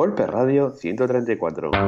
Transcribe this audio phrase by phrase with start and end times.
[0.00, 1.70] Golpe Radio 134.
[1.72, 1.80] Muy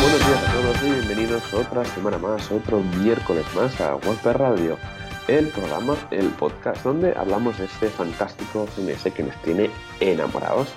[0.00, 4.78] buenos días a todos y bienvenidos otra semana más, otro miércoles más a Golpe Radio,
[5.28, 9.68] el programa, el podcast donde hablamos de este fantástico CMS que nos tiene
[10.00, 10.74] enamorados.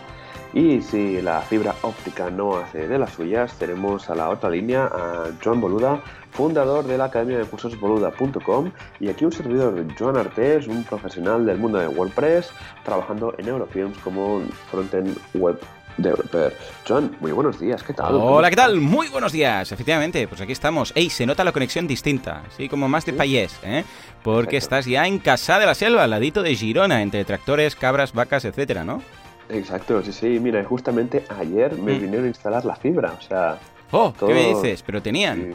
[0.55, 4.85] Y si la fibra óptica no hace de las suyas, tenemos a la otra línea
[4.85, 6.01] a Joan Boluda,
[6.31, 8.71] fundador de la Academia de Cursos Boluda.com
[9.01, 12.51] y aquí un servidor, Joan Artés, un profesional del mundo de WordPress,
[12.85, 15.59] trabajando en Eurofilms como frontend web
[15.97, 16.55] developer.
[16.87, 18.15] Joan, muy buenos días, ¿qué tal?
[18.15, 18.79] Hola, ¿qué tal?
[18.79, 19.73] Muy buenos días.
[19.73, 20.93] Efectivamente, pues aquí estamos.
[20.95, 23.83] Ey, se nota la conexión distinta, sí, como más de payés, ¿eh?
[24.23, 24.77] Porque Exacto.
[24.77, 28.45] estás ya en Casa de la Selva, al ladito de Girona, entre tractores, cabras, vacas,
[28.45, 29.01] etcétera, ¿no?
[29.49, 32.01] Exacto, sí, sí, mira, justamente ayer me Mm.
[32.01, 33.57] vinieron a instalar la fibra, o sea...
[33.91, 34.83] Oh, ¿qué me dices?
[34.83, 35.37] Pero tenían.
[35.41, 35.53] Sí,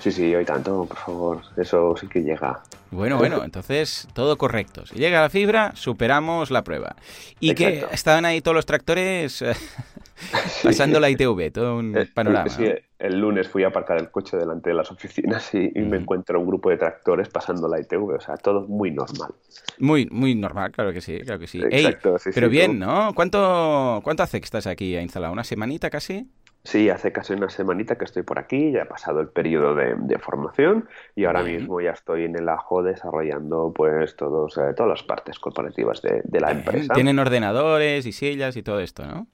[0.00, 2.62] sí, sí, hoy tanto, por favor, eso sí que llega.
[2.90, 4.84] Bueno, bueno, entonces todo correcto.
[4.86, 6.96] Si llega la fibra, superamos la prueba.
[7.38, 9.52] Y que estaban ahí todos los tractores eh,
[10.64, 12.48] pasando la ITV, todo un panorama.
[12.48, 12.74] Sí, ¿no?
[13.00, 16.38] el lunes fui a aparcar el coche delante de las oficinas y, y me encuentro
[16.38, 19.30] un grupo de tractores pasando la ITV, o sea, todo muy normal.
[19.78, 21.60] Muy, muy normal, claro que sí, claro que sí.
[21.70, 23.12] Ey, Exacto, sí, pero bien, ¿no?
[23.14, 25.32] ¿Cuánto, ¿Cuánto hace que estás aquí instalado?
[25.32, 26.28] ¿Una semanita casi?
[26.62, 29.94] Sí, hace casi una semanita que estoy por aquí, ya ha pasado el periodo de,
[29.96, 34.90] de formación y ahora mismo ya estoy en el ajo desarrollando pues todos, eh, todas
[34.90, 36.94] las partes corporativas de, de la empresa.
[36.94, 39.26] Tienen ordenadores y sillas y todo esto, ¿no?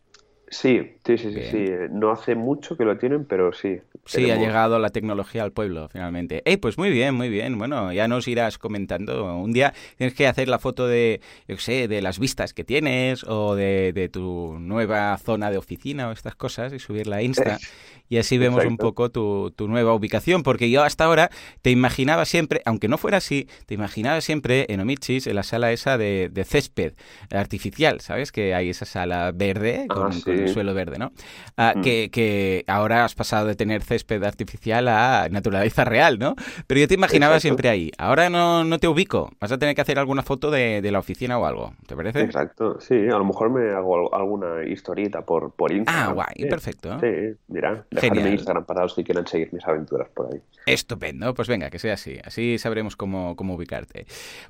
[0.48, 1.66] Sí, sí, sí, sí, Bien.
[1.66, 1.70] sí.
[1.90, 3.80] No hace mucho que lo tienen, pero sí.
[4.06, 6.42] Sí, ha llegado la tecnología al pueblo, finalmente.
[6.44, 7.58] ¡Ey, pues muy bien, muy bien!
[7.58, 9.36] Bueno, ya nos irás comentando.
[9.36, 13.24] Un día tienes que hacer la foto de, yo sé, de las vistas que tienes
[13.24, 17.58] o de, de tu nueva zona de oficina o estas cosas y subirla a Insta.
[18.08, 21.28] Y así vemos un poco tu, tu nueva ubicación, porque yo hasta ahora
[21.60, 25.72] te imaginaba siempre, aunque no fuera así, te imaginaba siempre en Omichis, en la sala
[25.72, 26.92] esa de, de césped
[27.32, 28.30] artificial, ¿sabes?
[28.30, 31.10] Que hay esa sala verde con, Ah, con el suelo verde, ¿no?
[31.56, 31.80] Ah, Mm.
[31.82, 36.34] que, que ahora has pasado de tener césped artificial a naturaleza real, ¿no?
[36.66, 37.42] Pero yo te imaginaba Exacto.
[37.42, 37.90] siempre ahí.
[37.98, 39.30] Ahora no, no te ubico.
[39.40, 41.74] Vas a tener que hacer alguna foto de, de la oficina o algo.
[41.86, 42.20] ¿Te parece?
[42.20, 46.08] Exacto, sí, a lo mejor me hago al- alguna historieta por, por Instagram.
[46.10, 46.98] Ah, guay, Sí, perfecto.
[47.00, 48.30] Sí, mira, dejarme.
[48.30, 50.40] Instagram para los que quieran seguir mis aventuras por ahí.
[50.66, 54.06] Estupendo, pues venga, que sea así, así sabremos cómo, cómo ubicarte.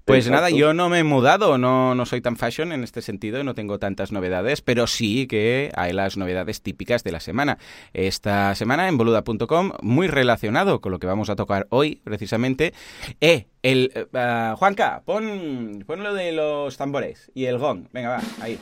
[0.07, 3.45] Pues nada, yo no me he mudado, no, no soy tan fashion en este sentido,
[3.45, 7.59] no tengo tantas novedades, pero sí que hay las novedades típicas de la semana.
[7.93, 9.36] Esta semana en boluda.com,
[9.83, 12.73] muy relacionado con lo que vamos a tocar hoy, precisamente.
[13.21, 13.93] Eh, el...
[13.95, 18.59] eh, ah, Juanca, pon, pon lo de los tambores y el gong, venga, va, ahí.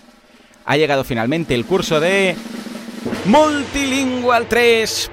[0.66, 2.34] Ha llegado finalmente el curso de
[3.26, 5.10] Multilingual 3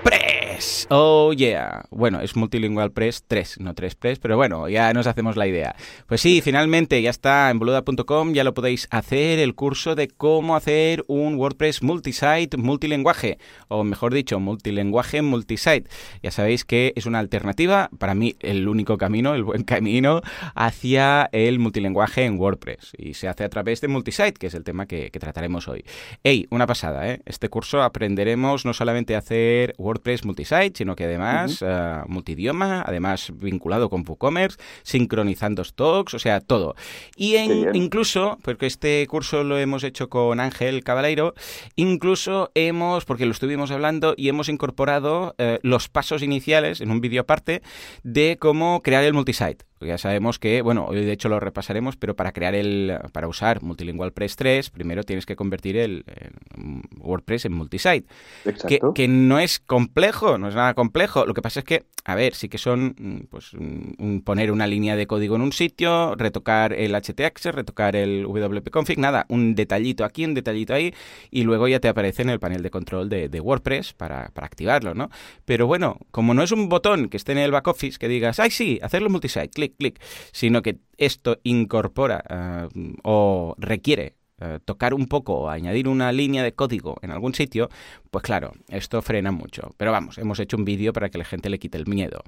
[0.89, 1.85] Oh yeah.
[1.89, 5.75] Bueno, es Multilingual Press 3, no 3 Press, pero bueno, ya nos hacemos la idea.
[6.07, 10.55] Pues sí, finalmente ya está en boluda.com, ya lo podéis hacer el curso de cómo
[10.55, 15.89] hacer un WordPress multisite multilenguaje, o mejor dicho, multilenguaje multisite.
[16.21, 20.21] Ya sabéis que es una alternativa, para mí el único camino, el buen camino
[20.55, 22.91] hacia el multilenguaje en WordPress.
[22.97, 25.83] Y se hace a través de multisite, que es el tema que, que trataremos hoy.
[26.23, 27.21] Ey, una pasada, ¿eh?
[27.25, 33.31] Este curso aprenderemos no solamente a hacer WordPress multisite, sino que además eh, multidioma, además
[33.35, 36.75] vinculado con WooCommerce, sincronizando stocks, o sea, todo.
[37.15, 41.33] Y en- incluso, porque este curso lo hemos hecho con Ángel Cabaleiro,
[41.75, 47.01] incluso hemos, porque lo estuvimos hablando, y hemos incorporado eh, los pasos iniciales en un
[47.01, 47.61] vídeo aparte
[48.03, 49.65] de cómo crear el multisite.
[49.85, 53.61] Ya sabemos que, bueno, hoy de hecho lo repasaremos, pero para crear el, para usar
[53.61, 58.05] Multilingual Press 3, primero tienes que convertir el, el WordPress en multisite.
[58.43, 58.93] Que, Exacto.
[58.93, 61.25] que no es complejo, no es nada complejo.
[61.25, 64.51] Lo que pasa es que, a ver, sí que son mm, pues mm, un- poner
[64.51, 69.55] una línea de código en un sitio, retocar el HTX, retocar el wp-config, nada, un
[69.55, 70.93] detallito aquí, un detallito ahí,
[71.29, 74.47] y luego ya te aparece en el panel de control de, de WordPress para, para
[74.47, 75.09] activarlo, ¿no?
[75.45, 78.39] Pero bueno, como no es un botón que esté en el back office que digas,
[78.39, 80.01] ay sí, hacerlo multisite, clic, clic,
[80.31, 82.69] sino que esto incorpora ah,
[83.03, 87.69] o requiere eh, tocar un poco o añadir una línea de código en algún sitio,
[88.11, 89.73] pues claro, esto frena mucho.
[89.77, 92.21] Pero vamos, hemos hecho un vídeo para que la gente le quite el miedo.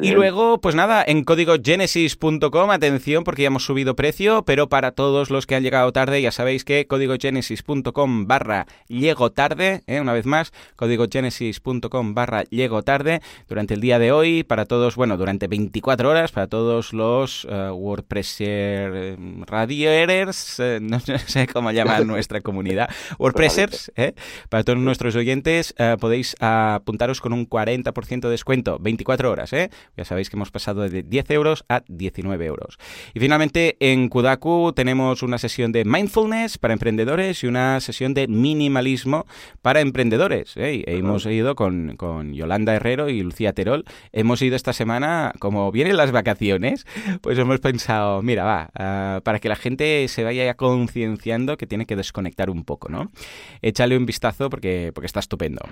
[0.00, 5.28] Y luego, pues nada, en códigogenesis.com, atención porque ya hemos subido precio, pero para todos
[5.28, 10.00] los que han llegado tarde, ya sabéis que códigogenesis.com barra llego tarde, ¿eh?
[10.00, 15.18] una vez más, códigogenesis.com barra llego tarde, durante el día de hoy, para todos, bueno,
[15.18, 19.16] durante 24 horas, para todos los eh, WordPresser eh,
[19.46, 22.88] radioers, eh, no sé cómo llamar nuestra comunidad,
[23.18, 24.14] WordPressers, ¿eh?
[24.48, 29.70] para todos nuestros oyentes, eh, podéis apuntaros con un 40% de descuento, 24 horas, ¿eh?
[29.96, 32.78] Ya sabéis que hemos pasado de 10 euros a 19 euros.
[33.12, 38.28] Y finalmente, en Kudaku tenemos una sesión de mindfulness para emprendedores y una sesión de
[38.28, 39.26] minimalismo
[39.62, 40.56] para emprendedores.
[40.56, 40.84] ¿eh?
[40.86, 43.84] Hemos ido con, con Yolanda Herrero y Lucía Terol.
[44.12, 46.86] Hemos ido esta semana, como vienen las vacaciones,
[47.20, 51.86] pues hemos pensado, mira, va, ah, para que la gente se vaya concienciando que tiene
[51.86, 53.10] que desconectar un poco, ¿no?
[53.62, 55.62] Échale un vistazo porque, porque está estupendo.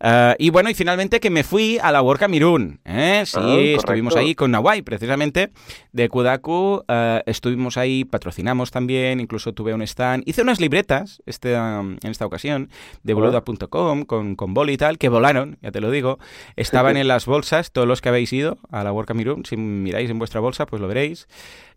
[0.00, 2.80] Ah, y bueno, y finalmente que me fui a la Work Mirun.
[2.84, 3.24] ¿eh?
[3.26, 5.50] Sí, ah, estuvimos ahí con Nawai, precisamente,
[5.92, 6.84] de Kudaku.
[6.88, 10.22] Ah, estuvimos ahí, patrocinamos también, incluso tuve un stand.
[10.26, 12.70] Hice unas libretas este, en esta ocasión
[13.02, 16.18] de boluda.com con, con boli y tal, que volaron, ya te lo digo.
[16.56, 19.44] Estaban en las bolsas, todos los que habéis ido a la Work Mirun.
[19.44, 21.26] Si miráis en vuestra bolsa, pues lo veréis.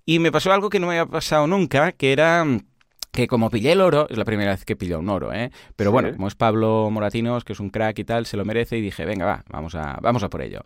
[0.05, 2.45] Y me pasó algo que no me había pasado nunca, que era
[3.11, 5.51] que como pillé el oro, es la primera vez que pillo un oro, ¿eh?
[5.75, 8.77] Pero bueno, como es Pablo Moratinos, que es un crack y tal, se lo merece
[8.77, 10.61] y dije, venga, va, vamos a, vamos a por ello.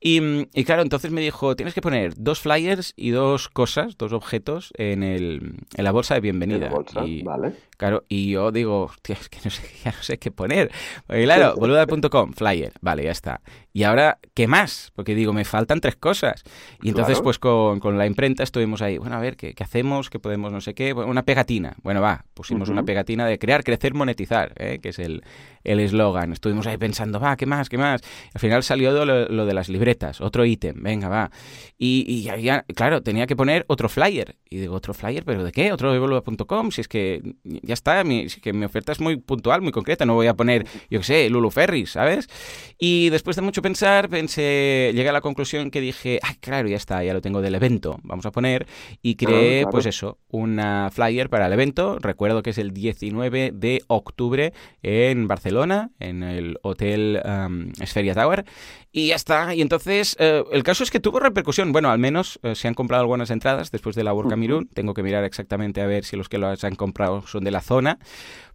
[0.00, 4.72] Y, claro, entonces me dijo, tienes que poner dos flyers y dos cosas, dos objetos
[4.76, 6.72] en, el, en la bolsa de bienvenida.
[7.04, 7.54] y, vale.
[7.80, 10.70] Claro, y yo digo, hostia, es que no sé, ya no sé qué poner.
[11.06, 13.40] Porque claro, boluda.com, flyer, vale, ya está.
[13.72, 14.92] Y ahora, ¿qué más?
[14.96, 16.42] Porque digo, me faltan tres cosas.
[16.82, 20.10] Y entonces, pues con, con, la imprenta estuvimos ahí, bueno, a ver, ¿qué, qué hacemos?
[20.10, 20.92] ¿Qué podemos, no sé qué?
[20.92, 21.76] Una pegatina.
[21.82, 24.80] Bueno, va, pusimos una pegatina de crear, crecer, monetizar, ¿eh?
[24.82, 25.22] que es el
[25.64, 26.32] eslogan.
[26.32, 27.68] Estuvimos ahí pensando, va, ¿qué más?
[27.68, 28.00] ¿Qué más?
[28.34, 31.30] Al final salió lo, de las libretas, otro ítem, venga, va.
[31.78, 34.36] Y, y había, claro, tenía que poner otro flyer.
[34.48, 35.24] Y digo, ¿otro flyer?
[35.24, 35.72] ¿Pero de qué?
[35.72, 36.70] ¿Otro de boluda.com?
[36.70, 40.14] Si es que ya está, mi, que mi oferta es muy puntual, muy concreta, no
[40.14, 42.28] voy a poner, yo qué sé, Lulu Ferris, ¿sabes?
[42.78, 46.76] Y después de mucho pensar, pensé, llegué a la conclusión que dije, ay, claro, ya
[46.76, 48.66] está, ya lo tengo del evento, vamos a poner,
[49.02, 53.82] y creé, pues eso, una flyer para el evento, recuerdo que es el 19 de
[53.86, 54.52] octubre
[54.82, 55.49] en Barcelona,
[55.98, 58.44] en el Hotel um, Esferia Tower,
[58.92, 59.54] y ya está.
[59.54, 61.72] Y entonces, eh, el caso es que tuvo repercusión.
[61.72, 64.68] Bueno, al menos eh, se han comprado algunas entradas después de la World Camerún.
[64.72, 67.60] Tengo que mirar exactamente a ver si los que las han comprado son de la
[67.60, 67.98] zona.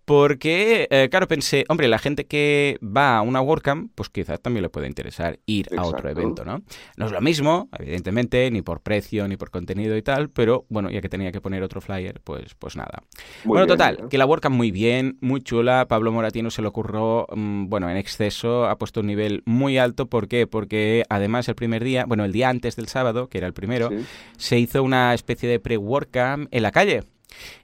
[0.05, 4.61] Porque, eh, claro, pensé, hombre, la gente que va a una WordCamp, pues quizás también
[4.61, 6.61] le puede interesar ir a otro evento, ¿no?
[6.95, 10.91] No es lo mismo, evidentemente, ni por precio, ni por contenido y tal, pero bueno,
[10.91, 13.01] ya que tenía que poner otro flyer, pues, pues nada.
[13.43, 17.67] bueno, total, que la WordCamp muy bien, muy chula, Pablo Moratino se lo ocurrió, mm,
[17.67, 20.45] bueno, en exceso, ha puesto un nivel muy alto, ¿por qué?
[20.45, 23.89] Porque además el primer día, bueno, el día antes del sábado, que era el primero,
[24.37, 27.03] se hizo una especie de pre-WordCamp en la calle.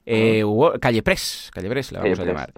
[0.04, 0.44] Eh,
[0.80, 2.52] calle Press, Calle Press la vamos a llamar.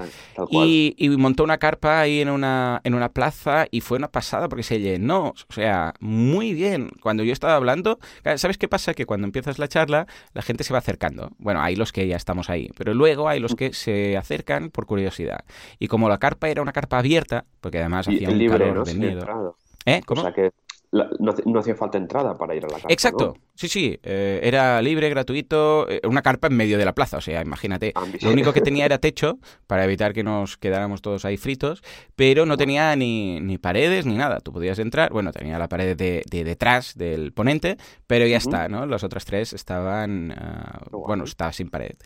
[0.50, 4.62] Y, montó una carpa ahí en una, en una plaza y fue una pasada porque
[4.62, 5.34] se llenó.
[5.48, 6.90] O sea, muy bien.
[7.00, 7.98] Cuando yo estaba hablando,
[8.36, 8.94] ¿sabes qué pasa?
[8.94, 11.30] Que cuando empiezas la charla, la gente se va acercando.
[11.38, 14.86] Bueno, hay los que ya estamos ahí, pero luego hay los que se acercan por
[14.86, 15.44] curiosidad.
[15.78, 19.56] Y como la carpa era una carpa abierta, porque además hacía un calor de miedo.
[19.86, 20.00] ¿Eh?
[20.06, 20.22] ¿Cómo?
[20.22, 20.50] O sea que
[20.94, 22.92] no, hacía falta entrada para ir a la carpa.
[22.92, 27.16] Exacto, sí, sí, eh, era libre, gratuito, eh, una carpa en medio de la plaza,
[27.16, 27.92] o sea, imagínate.
[27.94, 31.82] Ah, lo único que tenía era techo para evitar que nos quedáramos todos ahí fritos,
[32.14, 34.40] pero no tenía ni, ni paredes ni nada.
[34.40, 37.76] Tú podías entrar, bueno, tenía la pared de, detrás del ponente,
[38.06, 38.86] pero ya está, ¿no?
[38.86, 41.96] Las otras tres estaban, ah, bueno, estaba sin pared.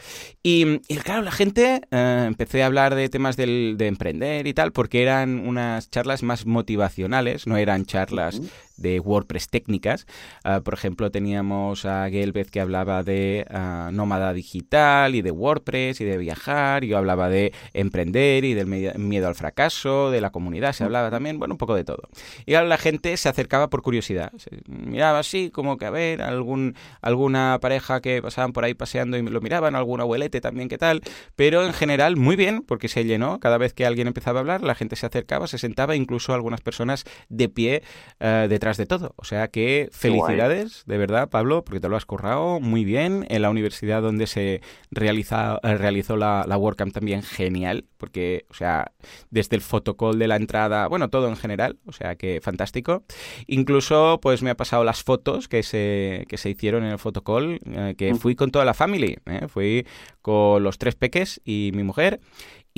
[0.42, 4.72] Y, claro, la gente, eh, empecé a hablar de temas del, de emprender y tal,
[4.72, 8.40] porque eran unas charlas más motivacionales, no eran charlas
[8.78, 10.06] de WordPress técnicas.
[10.44, 16.00] Ah, por ejemplo, teníamos a Gelbeth que hablaba de uh, nómada digital y de WordPress
[16.00, 16.84] y de viajar.
[16.84, 20.72] Yo hablaba de emprender y del miedo al fracaso, de la comunidad.
[20.72, 22.08] Se hablaba también, bueno, un poco de todo.
[22.46, 24.32] Y ahora la gente se acercaba por curiosidad.
[24.66, 29.22] miraba así, como que a ver, algún, alguna pareja que pasaban por ahí paseando y
[29.22, 31.02] lo miraban, algún abuelete también, qué tal.
[31.36, 33.40] Pero en general, muy bien, porque se llenó.
[33.40, 36.60] Cada vez que alguien empezaba a hablar, la gente se acercaba, se sentaba, incluso algunas
[36.60, 37.82] personas de pie
[38.20, 39.14] uh, detrás de todo.
[39.16, 43.26] O sea que felicidades, de verdad, Pablo, porque te lo has currado muy bien.
[43.28, 44.60] En la universidad donde se
[44.90, 48.92] realiza, eh, realizó la, la WordCamp también genial, porque, o sea,
[49.30, 53.04] desde el fotocall de la entrada, bueno, todo en general, o sea que fantástico.
[53.46, 57.60] Incluso, pues me ha pasado las fotos que se, que se hicieron en el fotocall,
[57.64, 59.46] eh, que fui con toda la family, ¿eh?
[59.48, 59.86] fui
[60.22, 62.20] con los tres peques y mi mujer.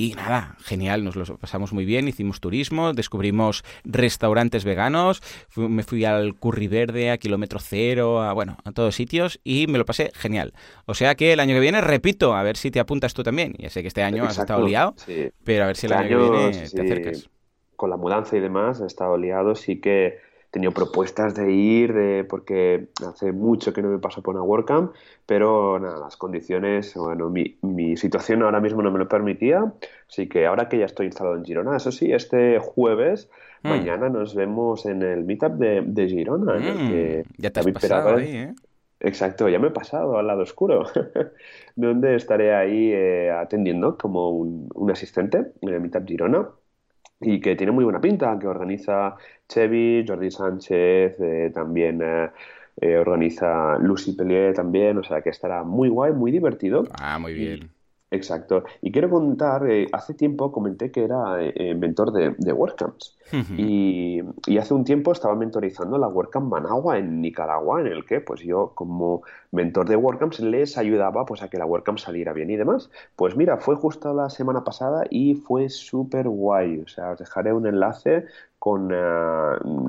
[0.01, 5.21] Y nada, genial, nos lo pasamos muy bien, hicimos turismo, descubrimos restaurantes veganos,
[5.55, 9.77] me fui al Curry Verde, a Kilómetro Cero, a, bueno, a todos sitios y me
[9.77, 10.55] lo pasé genial.
[10.87, 13.53] O sea que el año que viene, repito, a ver si te apuntas tú también.
[13.59, 14.95] Ya sé que este año has estado liado,
[15.43, 17.29] pero a ver si el este año, que viene te acercas.
[17.75, 20.17] Con la mudanza y demás he estado liado, sí que
[20.51, 24.93] tenido propuestas de ir, de, porque hace mucho que no me paso por una WordCamp,
[25.25, 29.73] pero nada, las condiciones, bueno, mi, mi situación ahora mismo no me lo permitía,
[30.09, 33.29] así que ahora que ya estoy instalado en Girona, eso sí, este jueves,
[33.63, 33.69] Mm.
[33.69, 37.59] mañana nos vemos en el meetup de, de Girona, en el Mm, que ya te
[37.59, 38.53] has pasado ahí, ¿eh?
[38.99, 40.83] Exacto, ya me he pasado al lado oscuro,
[41.75, 46.49] donde estaré ahí eh, atendiendo como un, un asistente en el Meetup Girona
[47.21, 49.15] y que tiene muy buena pinta, que organiza
[49.47, 52.31] Chevy, Jordi Sánchez, eh, también eh,
[52.81, 56.83] eh, organiza Lucy Pellier también, o sea que estará muy guay, muy divertido.
[56.99, 57.71] Ah, muy bien.
[58.13, 58.65] Exacto.
[58.81, 63.17] Y quiero contar, eh, hace tiempo comenté que era eh, eh, mentor de, de WordCamps.
[63.57, 68.19] Y, y hace un tiempo estaba mentorizando la WordCamp Managua en Nicaragua, en el que
[68.19, 72.49] pues yo como mentor de WordCamps les ayudaba pues a que la WordCamp saliera bien
[72.49, 72.89] y demás.
[73.15, 76.79] Pues mira, fue justo la semana pasada y fue súper guay.
[76.79, 78.25] O sea, os dejaré un enlace
[78.61, 78.97] con eh,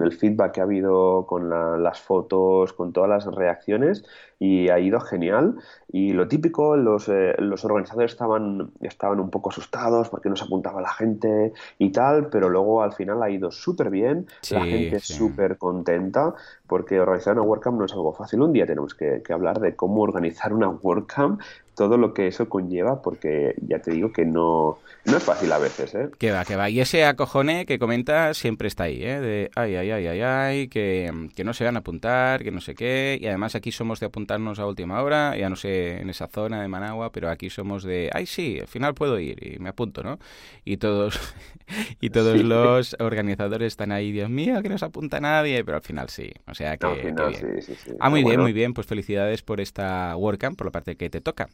[0.04, 4.04] el feedback que ha habido, con la- las fotos, con todas las reacciones
[4.38, 5.56] y ha ido genial.
[5.88, 10.44] Y lo típico, los, eh, los organizadores estaban, estaban un poco asustados porque no se
[10.44, 14.62] apuntaba la gente y tal, pero luego al final ha ido súper bien, la Sí,
[14.62, 15.14] gente sí.
[15.14, 16.34] súper contenta
[16.72, 18.40] porque organizar una WordCamp no es algo fácil.
[18.40, 21.38] Un día tenemos que, que hablar de cómo organizar una WordCamp,
[21.74, 25.58] todo lo que eso conlleva, porque ya te digo que no, no es fácil a
[25.58, 26.08] veces, ¿eh?
[26.18, 26.70] Que va, que va.
[26.70, 29.20] Y ese acojone que comenta siempre está ahí, ¿eh?
[29.20, 32.60] De ay, ay, ay, ay, ay, que, que no se van a apuntar, que no
[32.62, 33.18] sé qué.
[33.20, 36.62] Y además aquí somos de apuntarnos a última hora, ya no sé en esa zona
[36.62, 40.02] de Managua, pero aquí somos de, ay, sí, al final puedo ir y me apunto,
[40.02, 40.18] ¿no?
[40.64, 41.18] Y todos,
[42.00, 42.42] y todos Sí.
[42.44, 46.30] los organizadores están ahí, Dios mío, que no se apunta nadie, pero al final sí.
[46.46, 47.62] O sea que, Al que final, bien.
[47.62, 47.96] sí, sí, sí.
[48.00, 48.74] Ah, muy Pero bien, bueno, muy bien.
[48.74, 51.48] Pues felicidades por esta WordCamp, por la parte que te toca.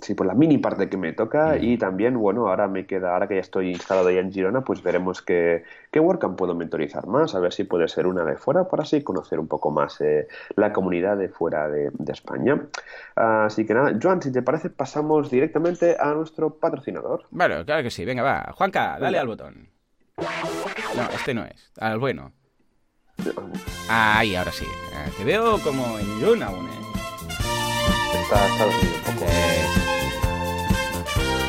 [0.00, 3.28] Sí, por la mini parte que me toca y también, bueno, ahora me queda, ahora
[3.28, 7.34] que ya estoy instalado ya en Girona, pues veremos qué, qué WordCamp puedo mentorizar más,
[7.34, 10.28] a ver si puede ser una de fuera, para así conocer un poco más eh,
[10.56, 12.58] la comunidad de fuera de, de España.
[13.16, 17.26] Así que nada, Joan, si te parece, pasamos directamente a nuestro patrocinador.
[17.30, 18.06] Bueno, claro que sí.
[18.06, 18.50] Venga, va.
[18.54, 19.20] Juanca, dale Venga.
[19.20, 19.68] al botón.
[20.96, 21.70] No, este no es.
[21.78, 22.32] Al bueno.
[23.88, 24.64] Ahí, ahora sí.
[24.94, 26.70] Ah, Te veo como en Yuna aún, ¿eh?
[28.22, 29.26] Está, está dormido un poco.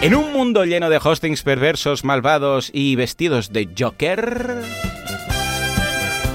[0.01, 4.61] En un mundo lleno de hostings perversos, malvados y vestidos de Joker,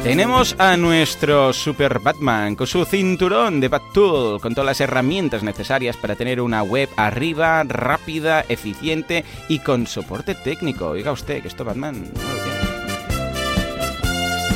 [0.03, 5.99] tenemos a nuestro Super Batman con su cinturón de Battool, con todas las herramientas necesarias
[5.99, 10.89] para tener una web arriba, rápida, eficiente y con soporte técnico.
[10.89, 12.48] Oiga usted, que esto Batman no lo.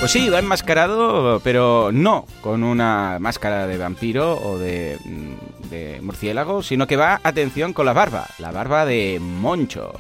[0.03, 6.01] Pues sí, va enmascarado, pero no con una máscara de vampiro o de, mm, de
[6.03, 9.93] murciélago, sino que va, atención, con la barba, la barba de Moncho.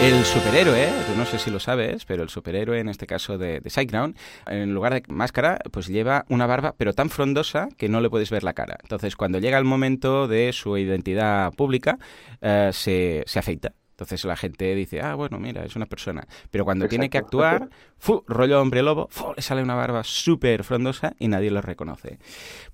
[0.00, 3.58] El superhéroe, tú no sé si lo sabes, pero el superhéroe en este caso de,
[3.58, 4.16] de Sideground,
[4.46, 8.30] en lugar de máscara, pues lleva una barba, pero tan frondosa que no le puedes
[8.30, 8.78] ver la cara.
[8.84, 11.98] Entonces, cuando llega el momento de su identidad pública,
[12.40, 13.72] eh, se, se afeita.
[13.98, 16.24] Entonces la gente dice, ah, bueno, mira, es una persona.
[16.52, 20.62] Pero cuando tiene que actuar, fu, rollo hombre lobo, fu, le sale una barba súper
[20.62, 22.20] frondosa y nadie lo reconoce.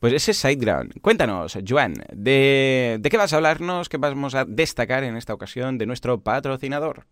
[0.00, 1.00] Pues ese es Sideground.
[1.00, 3.88] Cuéntanos, Joan, ¿de, ¿de qué vas a hablarnos?
[3.88, 7.06] ¿Qué vamos a destacar en esta ocasión de nuestro patrocinador?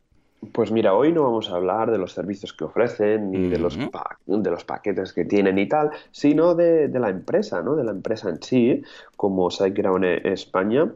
[0.52, 3.78] Pues mira, hoy no vamos a hablar de los servicios que ofrecen ni de los,
[3.78, 7.76] pa- de los paquetes que tienen y tal, sino de, de la empresa, ¿no?
[7.76, 8.82] De la empresa en sí,
[9.16, 10.92] como SiteGround en España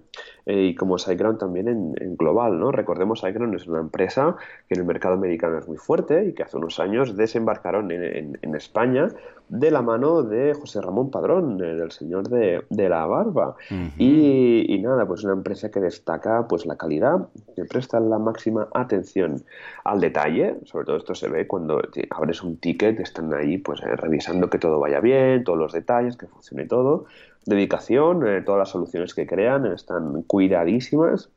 [0.47, 2.73] eh, y como SiteGround también en, en global, ¿no?
[2.73, 4.37] Recordemos, SiteGround es una empresa
[4.69, 8.03] que en el mercado americano es muy fuerte y que hace unos años desembarcaron en,
[8.05, 9.09] en- en España
[9.49, 13.57] de la mano de José Ramón Padrón, eh, del señor de, de la barba.
[13.71, 13.91] Ujú.
[13.99, 18.69] Y, y nada, pues una empresa que destaca pues la calidad, que presta la máxima
[18.75, 19.43] atención
[19.85, 23.81] al detalle, sobre todo esto se ve cuando te- abres un ticket, están ahí pues
[23.83, 27.05] eh, revisando que todo vaya bien, todos los detalles, que funcione todo,
[27.47, 31.31] dedicación, eh, todas las soluciones que crean están cuidadísimas,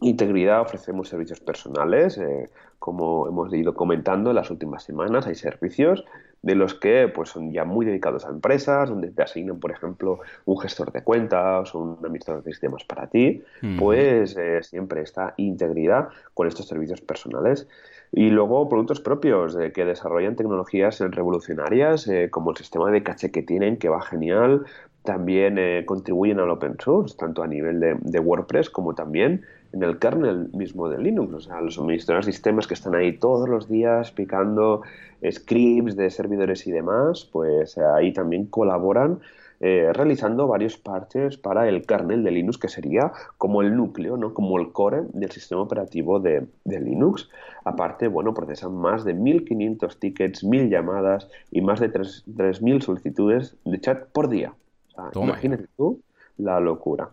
[0.00, 6.04] integridad, ofrecemos servicios personales, eh, como hemos ido comentando en las últimas semanas, hay servicios
[6.42, 10.20] de los que pues son ya muy dedicados a empresas, donde te asignan, por ejemplo,
[10.46, 13.42] un gestor de cuentas o un administrador de sistemas para ti,
[13.78, 17.68] pues eh, siempre esta integridad con estos servicios personales.
[18.12, 23.30] Y luego productos propios eh, que desarrollan tecnologías revolucionarias, eh, como el sistema de caché
[23.30, 24.64] que tienen, que va genial.
[25.02, 29.42] También eh, contribuyen al open source, tanto a nivel de, de WordPress como también
[29.72, 31.34] en el kernel mismo de Linux.
[31.34, 34.82] O sea, los administradores de sistemas que están ahí todos los días picando
[35.28, 39.20] scripts de servidores y demás, pues eh, ahí también colaboran
[39.62, 44.32] eh, realizando varios parches para el kernel de Linux, que sería como el núcleo, ¿no?
[44.32, 47.28] como el core del sistema operativo de, Linux.
[47.64, 53.78] Aparte, bueno, procesan más de 1.500 tickets, 1.000 llamadas y más de 3.000 solicitudes de
[53.78, 54.54] chat por día.
[55.14, 56.00] Imagínate tú
[56.36, 57.10] la locura.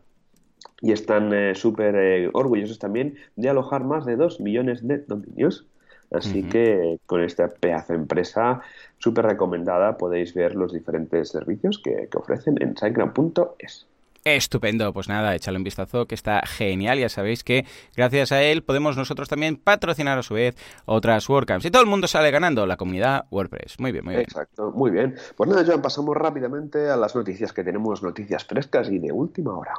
[0.82, 5.66] Y están eh, súper eh, orgullosos también de alojar más de 2 millones de dominios.
[6.12, 8.62] Así que con esta pedazo de empresa
[8.98, 13.88] súper recomendada podéis ver los diferentes servicios que, ofrecen en siteground.es.
[14.36, 17.00] Estupendo, pues nada, échale un vistazo que está genial.
[17.00, 17.66] Ya sabéis que
[17.96, 20.56] gracias a él podemos nosotros también patrocinar a su vez
[20.86, 21.66] otras WordCamps.
[21.66, 23.80] Y todo el mundo sale ganando, la comunidad WordPress.
[23.80, 24.24] Muy bien, muy bien.
[24.24, 25.16] Exacto, muy bien.
[25.36, 29.58] Pues nada, ya pasamos rápidamente a las noticias que tenemos, noticias frescas y de última
[29.58, 29.74] hora.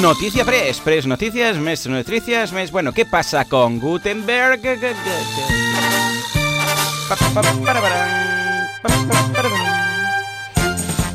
[0.00, 2.72] Noticia Press, Press Noticias, Mes Noticias, Mes...
[2.72, 4.60] Bueno, ¿qué pasa con Gutenberg?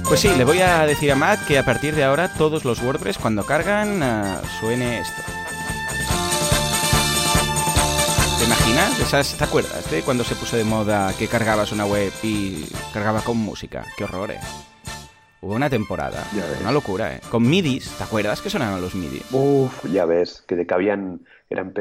[0.08, 2.82] Pues sí, le voy a decir a Matt que a partir de ahora todos los
[2.82, 5.22] WordPress cuando cargan uh, suene esto.
[8.40, 9.38] ¿Te imaginas?
[9.38, 13.38] ¿Te acuerdas de cuando se puso de moda que cargabas una web y cargaba con
[13.38, 13.86] música?
[13.96, 14.40] Qué horror, eh.
[15.42, 16.26] Hubo una temporada,
[16.62, 17.22] una locura, ¿eh?
[17.30, 19.24] Con midis, ¿te acuerdas que sonaban los midis?
[19.32, 21.74] Uf, ya ves, que de que habían, eran,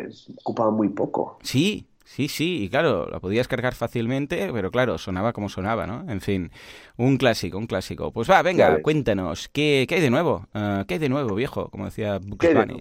[0.43, 1.39] ocupaban muy poco.
[1.43, 6.11] Sí, sí, sí, y claro, lo podías cargar fácilmente, pero claro, sonaba como sonaba, ¿no?
[6.11, 6.51] En fin,
[6.97, 8.13] un clásico, un clásico.
[8.13, 10.47] Pues va, venga, cuéntanos, ¿qué, ¿qué, hay de nuevo?
[10.55, 11.69] Ah, ¿Qué hay de nuevo, viejo?
[11.71, 12.81] Como decía Bugs Bunny.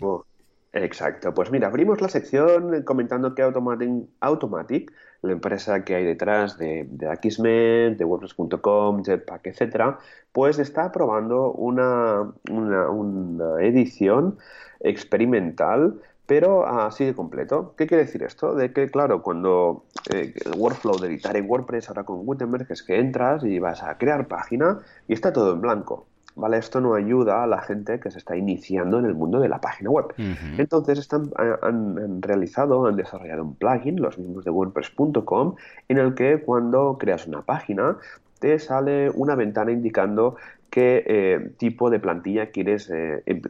[0.72, 4.91] Exacto, pues mira, abrimos la sección comentando que Automatic, Automatic
[5.25, 10.00] la empresa que hay detrás de, de Akismet, de WordPress.com, Jetpack, etcétera,
[10.32, 14.38] pues está probando una, una, edición
[14.79, 17.74] experimental pero así de completo.
[17.77, 18.55] ¿Qué quiere decir esto?
[18.55, 22.84] De que, claro, cuando eh, el workflow de editar en WordPress ahora con Gutenberg es
[22.84, 26.08] que entras y vas a crear página y está todo en blanco.
[26.36, 26.58] ¿vale?
[26.58, 29.60] Esto no ayuda a la gente que se está iniciando en el mundo de la
[29.60, 30.13] página web.
[30.58, 35.55] Entonces están, han, realizado, han desarrollado un plugin, los mismos de WordPress.com,
[35.88, 37.98] en el que cuando creas una página
[38.39, 40.36] te sale una ventana indicando
[40.75, 43.41] qué eh, tipo de plantilla quieres, eh, em,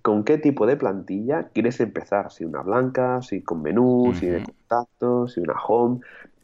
[0.00, 4.42] con, qué tipo de plantilla quieres empezar, si una blanca, si con menú, si de
[4.42, 6.00] contactos, si una home.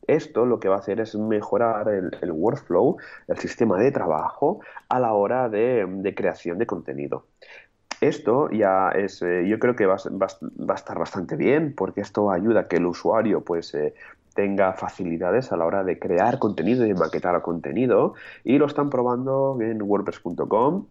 [0.07, 5.01] Esto lo que va a hacer es mejorar el, workflow, el sistema de trabajo a
[5.01, 7.25] la hora de, creación de contenido.
[8.03, 12.61] Esto ya es, eh, yo creo que va, a estar bastante bien porque esto ayuda
[12.61, 13.95] a que el usuario pues eh,
[14.37, 18.91] tenga facilidades a la hora de crear contenido y de maquetar contenido y lo están
[18.91, 20.87] probando en WordPress.com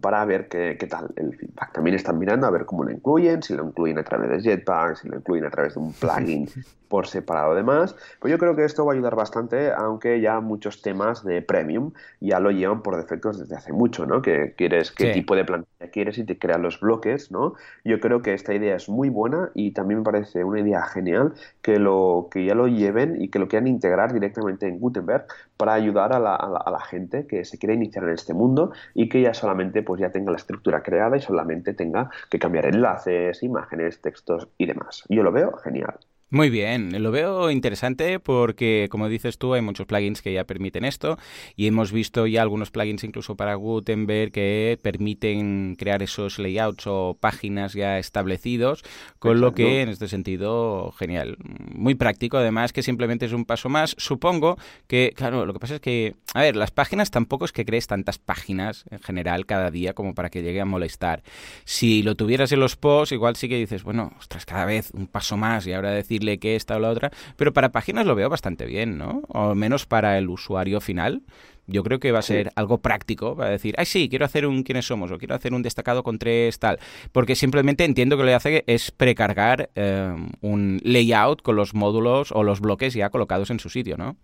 [0.00, 1.72] para ver qué, qué, tal el feedback.
[1.72, 4.96] También están mirando a ver cómo lo incluyen, si lo incluyen a través de Jetpack,
[4.96, 6.48] si lo incluyen a través de un plugin
[6.88, 7.96] por separado además.
[8.20, 11.92] Pues yo creo que esto va a ayudar bastante, aunque ya muchos temas de premium
[12.20, 14.22] ya lo llevan por defectos desde hace mucho, ¿no?
[14.22, 17.54] Que quieres qué tipo de plantilla quieres y te crean los bloques, ¿no?
[17.84, 21.34] Yo creo que esta idea es muy buena y también me parece una idea genial
[21.62, 25.74] que lo que ya lo lleven y que lo quieran integrar directamente en Gutenberg para
[25.74, 29.22] ayudar a la, a la gente que se quiere iniciar en este mundo y que
[29.22, 34.00] ya solamente pues ya tenga la estructura creada y solamente tenga que cambiar enlaces, imágenes,
[34.00, 35.04] textos y demás.
[35.08, 35.98] Yo lo veo genial.
[36.28, 40.84] Muy bien, lo veo interesante porque, como dices tú, hay muchos plugins que ya permiten
[40.84, 41.18] esto
[41.54, 47.16] y hemos visto ya algunos plugins incluso para Gutenberg que permiten crear esos layouts o
[47.20, 48.82] páginas ya establecidos,
[49.20, 51.36] con lo que en este sentido, genial.
[51.72, 53.94] Muy práctico, además que simplemente es un paso más.
[53.96, 54.58] Supongo
[54.88, 57.86] que, claro, lo que pasa es que, a ver, las páginas tampoco es que crees
[57.86, 61.22] tantas páginas en general cada día como para que llegue a molestar.
[61.64, 65.06] Si lo tuvieras en los posts, igual sí que dices, bueno, ostras, cada vez un
[65.06, 68.28] paso más y ahora decir que esta o la otra, pero para páginas lo veo
[68.28, 69.22] bastante bien, ¿no?
[69.28, 71.22] O al menos para el usuario final.
[71.68, 74.62] Yo creo que va a ser algo práctico para decir, ay, sí, quiero hacer un
[74.62, 76.78] quiénes somos o quiero hacer un destacado con tres tal.
[77.10, 82.30] Porque simplemente entiendo que lo que hace es precargar eh, un layout con los módulos
[82.30, 84.16] o los bloques ya colocados en su sitio, ¿no?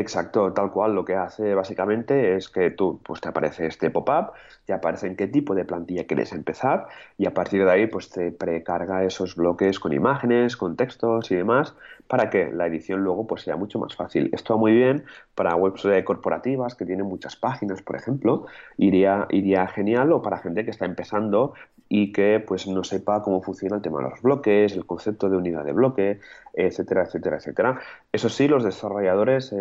[0.00, 0.94] Exacto, tal cual.
[0.94, 4.32] Lo que hace básicamente es que tú, pues te aparece este pop-up,
[4.64, 6.86] te aparece en qué tipo de plantilla quieres empezar
[7.18, 11.36] y a partir de ahí, pues te precarga esos bloques con imágenes, con textos y
[11.36, 11.74] demás
[12.08, 14.30] para que la edición luego pues sea mucho más fácil.
[14.32, 15.04] Esto va muy bien
[15.34, 20.64] para webs corporativas que tienen muchas páginas, por ejemplo, iría, iría genial o para gente
[20.64, 21.54] que está empezando
[21.88, 25.36] y que pues no sepa cómo funciona el tema de los bloques, el concepto de
[25.36, 26.20] unidad de bloque,
[26.56, 27.80] etcétera, etcétera, etcétera.
[28.12, 29.54] Eso sí, los desarrolladores,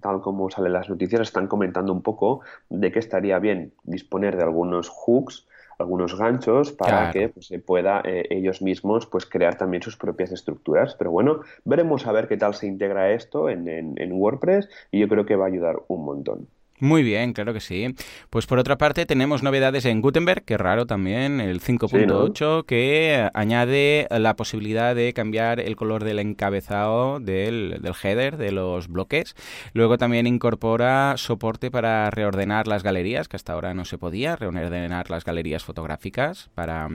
[0.00, 4.42] tal como salen las noticias, están comentando un poco de que estaría bien disponer de
[4.42, 5.46] algunos hooks
[5.78, 10.32] algunos ganchos para que pues, se pueda eh, ellos mismos pues crear también sus propias
[10.32, 10.96] estructuras.
[10.96, 15.08] Pero bueno, veremos a ver qué tal se integra esto en, en WordPress y yo
[15.08, 16.48] creo que va a ayudar un montón.
[16.80, 17.94] Muy bien, claro que sí.
[18.30, 24.06] Pues por otra parte tenemos novedades en Gutenberg, que raro también, el 5.8, que añade
[24.10, 29.34] la posibilidad de cambiar el color del encabezado del, del, header, de los bloques.
[29.72, 35.10] Luego también incorpora soporte para reordenar las galerías, que hasta ahora no se podía, reordenar
[35.10, 36.88] las galerías fotográficas para,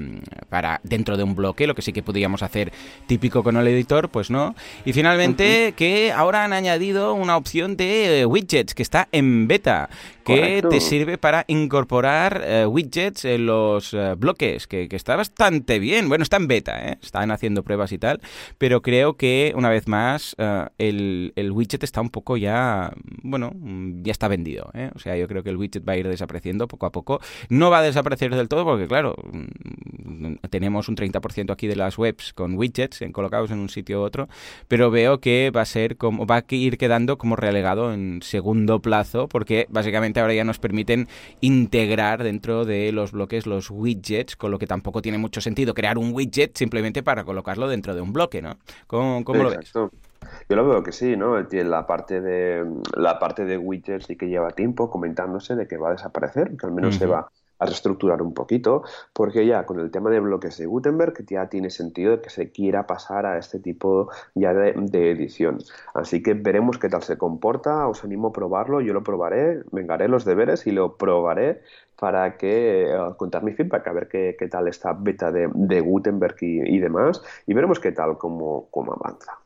[0.48, 2.72] para dentro de un bloque, lo que sí que podíamos hacer
[3.08, 4.56] típico con el editor, pues no.
[4.86, 9.92] Y finalmente que ahora han añadido una opción de widgets que está en beta that
[10.24, 16.10] que te sirve para incorporar eh, widgets en los eh, bloques, que, está bastante bien.
[16.10, 16.98] Bueno, está en beta, ¿eh?
[17.02, 18.22] están haciendo pruebas y tal,
[18.58, 20.36] pero creo que una vez más
[20.78, 23.52] el, el, widget está un poco ya, bueno,
[24.02, 24.72] ya está vendido.
[24.96, 27.20] O sea, yo creo que el widget va a ir desapareciendo poco a poco.
[27.50, 31.98] No va a desaparecer del todo porque, claro, mm, tenemos un 30% aquí de las
[31.98, 34.30] webs con widgets en, colocados en un sitio u otro,
[34.68, 38.82] pero veo que va a ser como, va a ir quedando como relegado en segundo
[38.82, 41.08] plazo porque básicamente ahora ya nos permiten
[41.42, 45.98] integrar dentro de los bloques los widgets, con lo que tampoco tiene mucho sentido crear
[45.98, 48.58] un widget simplemente para colocarlo dentro de un bloque, ¿no?
[48.88, 49.72] ¿Cómo, lo ves?
[49.74, 51.40] Yo lo veo que sí, ¿no?
[51.40, 55.90] La parte de la parte de widgets sí que lleva tiempo comentándose de que va
[55.90, 57.30] a desaparecer, que al menos se va
[57.64, 61.70] a reestructurar un poquito, porque ya con el tema de bloques de Gutenberg ya tiene
[61.70, 65.60] sentido que se quiera pasar a este tipo ya de, edición.
[65.94, 70.08] Así que veremos qué tal se comporta, os animo a probarlo, yo lo probaré, vengaré
[70.08, 71.62] los deberes y lo probaré
[71.98, 76.80] para que eh, contar mi feedback, a ver qué, tal esta beta de, Gutenberg y,
[76.80, 79.40] demás, y veremos qué tal, cómo, cómo avanza.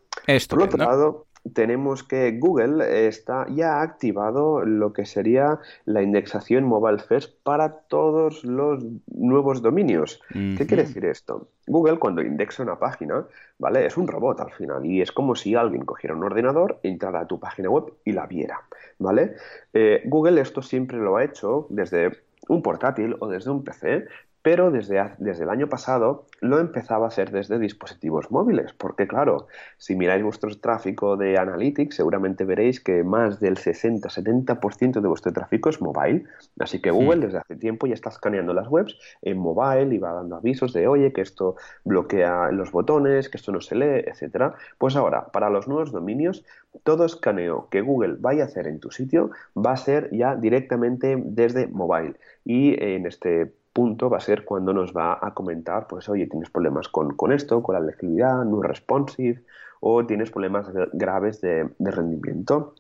[0.49, 6.63] Por otro lado, tenemos que Google está ya ha activado lo que sería la indexación
[6.63, 10.21] Mobile First para todos los nuevos dominios.
[10.31, 11.47] ¿Qué quiere decir esto?
[11.67, 13.25] Google cuando indexa una página,
[13.60, 13.86] ¿vale?
[13.86, 17.27] Es un robot al final y es como si alguien cogiera un ordenador, entrara a
[17.27, 18.62] tu página web y la viera,
[18.99, 19.36] ¿vale?
[19.73, 22.12] Eh, Google esto siempre lo ha hecho desde
[22.47, 24.05] un portátil o desde un PC,
[24.47, 29.47] pero desde, desde el año pasado lo empezaba a hacer desde dispositivos móviles, porque claro,
[29.77, 35.69] si miráis vuestro tráfico de Analytics, seguramente veréis que más del 60-70% de vuestro tráfico
[35.69, 36.23] es mobile,
[36.60, 40.13] así que Google desde hace tiempo ya está escaneando las webs en mobile y va
[40.13, 44.53] dando avisos de, oye, que esto bloquea los botones, que esto no se lee, etcétera.
[44.77, 46.45] Pues ahora, para los nuevos dominios,
[46.83, 51.21] todo escaneo que Google vaya a hacer en tu sitio va a ser ya directamente
[51.21, 52.13] desde mobile.
[52.45, 56.50] Y en este punto va a ser cuando nos va a comentar, pues oye, tienes
[56.50, 59.44] problemas con, esto, con la legibilidad, no responsive,
[59.82, 62.74] o tienes problemas graves de, rendimiento.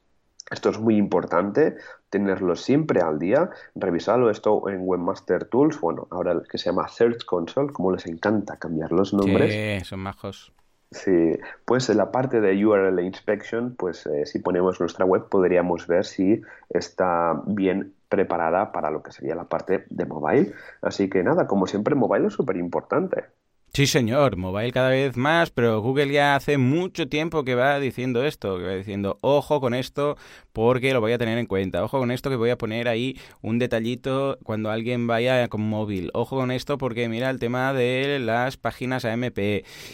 [0.49, 1.77] Esto es muy importante,
[2.09, 7.25] tenerlo siempre al día, revisarlo esto en Webmaster Tools, bueno, ahora que se llama Search
[7.25, 9.53] Console, como les encanta cambiar los nombres.
[9.53, 10.51] Sí, son majos.
[10.89, 15.85] Sí, pues en la parte de URL Inspection, pues eh, si ponemos nuestra web podríamos
[15.85, 20.53] ver si está bien preparada para lo que sería la parte de mobile.
[20.81, 23.25] Así que nada, como siempre, mobile es súper importante.
[23.73, 28.25] Sí, señor, mobile cada vez más, pero Google ya hace mucho tiempo que va diciendo
[28.25, 30.17] esto, que va diciendo, ojo con esto
[30.51, 33.19] porque lo voy a tener en cuenta, ojo con esto que voy a poner ahí
[33.41, 38.17] un detallito cuando alguien vaya con móvil, ojo con esto porque mira el tema de
[38.17, 39.37] las páginas AMP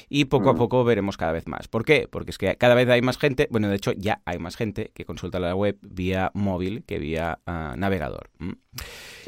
[0.08, 0.58] y poco a mm.
[0.58, 1.68] poco veremos cada vez más.
[1.68, 2.08] ¿Por qué?
[2.10, 4.92] Porque es que cada vez hay más gente, bueno, de hecho ya hay más gente
[4.94, 8.30] que consulta la web vía móvil que vía ah, navegador.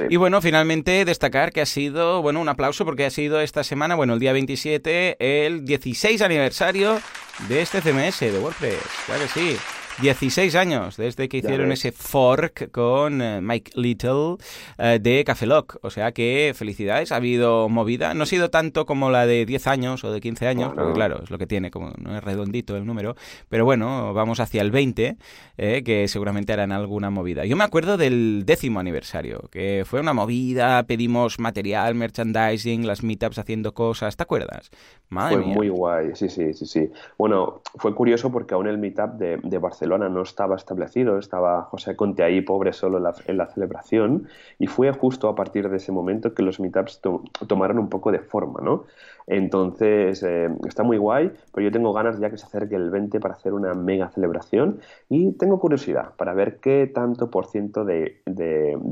[0.09, 3.95] Y bueno, finalmente destacar que ha sido, bueno, un aplauso porque ha sido esta semana,
[3.95, 6.99] bueno, el día 27, el 16 aniversario
[7.47, 8.81] de este CMS de WordPress.
[9.05, 9.57] Claro que sí.
[10.01, 14.35] 16 años desde que hicieron ese fork con eh, Mike Little
[14.77, 15.77] eh, de Café Lock.
[15.83, 18.13] O sea que felicidades, ha habido movida.
[18.13, 21.21] No ha sido tanto como la de 10 años o de 15 años, porque claro,
[21.23, 23.15] es lo que tiene, como no es redondito el número.
[23.47, 25.15] Pero bueno, vamos hacia el 20,
[25.57, 27.45] eh, que seguramente harán alguna movida.
[27.45, 33.39] Yo me acuerdo del décimo aniversario, que fue una movida, pedimos material, merchandising, las meetups
[33.39, 34.71] haciendo cosas, ¿te acuerdas?
[35.09, 36.91] fue muy guay, sí, sí, sí, sí.
[37.17, 41.95] Bueno, fue curioso porque aún el meetup de, de Barcelona no estaba establecido, estaba José
[41.95, 44.27] Conte ahí pobre solo en la, celebración
[44.59, 47.01] y fue justo a partir de ese momento que los meetups
[47.47, 48.85] tomaron un poco de forma, ¿no?
[49.27, 53.19] Entonces, eh, está muy guay, pero yo tengo ganas ya que se acerque el 20
[53.19, 58.21] para hacer una mega celebración y tengo curiosidad para ver qué tanto por ciento de,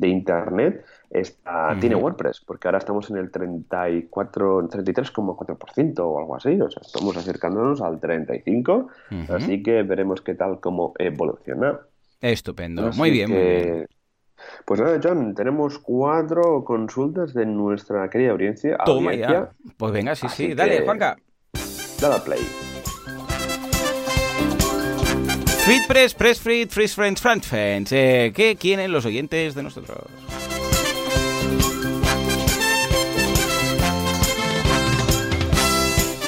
[0.04, 6.70] Internet está, tiene WordPress, porque ahora estamos en el 34, 33,4% o algo así, o
[6.70, 8.88] sea, estamos acercándonos al 35,
[9.30, 11.80] así que veremos qué tal cómo evoluciona.
[12.20, 13.88] Estupendo, muy bien, muy bien.
[14.66, 18.78] Pues nada, John, tenemos cuatro consultas de nuestra querida audiencia.
[18.86, 19.52] Toma ya.
[19.78, 20.54] Pues venga, sí, sí.
[20.54, 21.16] Dale, Juanca.
[22.02, 22.42] Dale play.
[25.64, 27.92] Sweet Press, Press Free, Freeze Friends, Friends Fans.
[27.94, 29.98] Eh, ¿Qué quieren los oyentes de nosotros?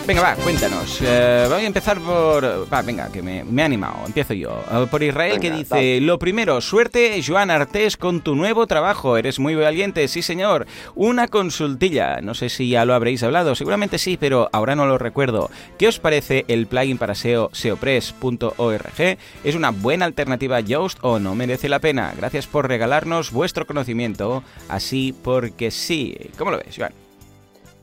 [0.08, 1.00] Venga, va, cuéntanos.
[1.02, 2.72] Eh, voy a empezar por...
[2.72, 4.06] Va, venga, que me, me he animado.
[4.06, 4.63] Empiezo yo.
[4.72, 6.00] Eh, por Israel que dice...
[6.00, 9.18] Lo primero, suerte, Joan Artés, con tu nuevo trabajo.
[9.18, 10.68] Eres muy valiente, sí señor.
[10.94, 12.22] Una consultilla.
[12.22, 13.56] No sé si ya lo habréis hablado.
[13.56, 15.50] Seguramente sí, pero ahora no lo recuerdo.
[15.80, 19.18] ¿Qué os parece el plugin para SEO seopress.org?
[19.44, 22.13] ¿Es una buena alternativa a Yoast o no merece la pena?
[22.15, 24.44] Gracias por regalarnos vuestro conocimiento.
[24.70, 26.15] Así porque sí.
[26.38, 27.05] ¿Cómo lo ves, Joan?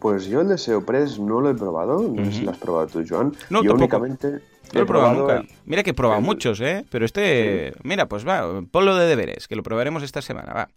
[0.02, 2.88] Pues yo el de SEOpress no lo he probado, no sé si lo has probado
[2.88, 3.32] tú, Joan.
[3.50, 4.38] No, yo únicamente no
[4.72, 5.44] lo he probado, nunca.
[5.64, 6.84] Mira que he probado muchos, ¿eh?
[6.90, 10.68] Pero este, mira, pues va, ponlo de deberes, que lo probaremos esta semana, va.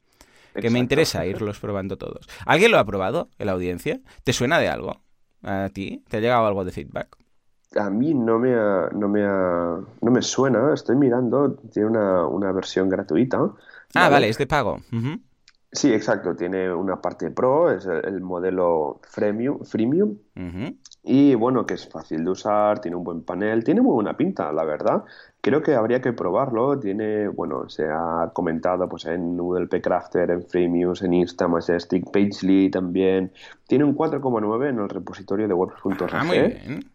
[0.53, 2.27] Que me interesa irlos probando todos.
[2.45, 3.99] ¿Alguien lo ha probado en la audiencia?
[4.23, 5.01] ¿Te suena de algo?
[5.41, 6.03] ¿A ti?
[6.07, 7.17] ¿Te ha llegado algo de feedback?
[7.77, 12.89] A mí no me, no me, no me suena, estoy mirando, tiene una, una versión
[12.89, 13.39] gratuita.
[13.95, 14.81] Ah, vale, es de pago.
[15.75, 16.35] Sí, exacto.
[16.35, 20.17] Tiene una parte pro, es el, modelo freemium, freemium
[21.03, 24.51] y bueno, que es fácil de usar, tiene un buen panel, tiene muy buena pinta,
[24.51, 25.03] la verdad.
[25.39, 26.79] Creo que habría que probarlo.
[26.79, 32.71] Tiene, bueno, se ha comentado pues en ULP Crafter, en Freemium, en Insta Majestic, Pagely
[32.71, 33.31] también.
[33.67, 35.53] Tiene un 4,9 en el repositorio de.
[36.11, 36.94] Ah, muy bien.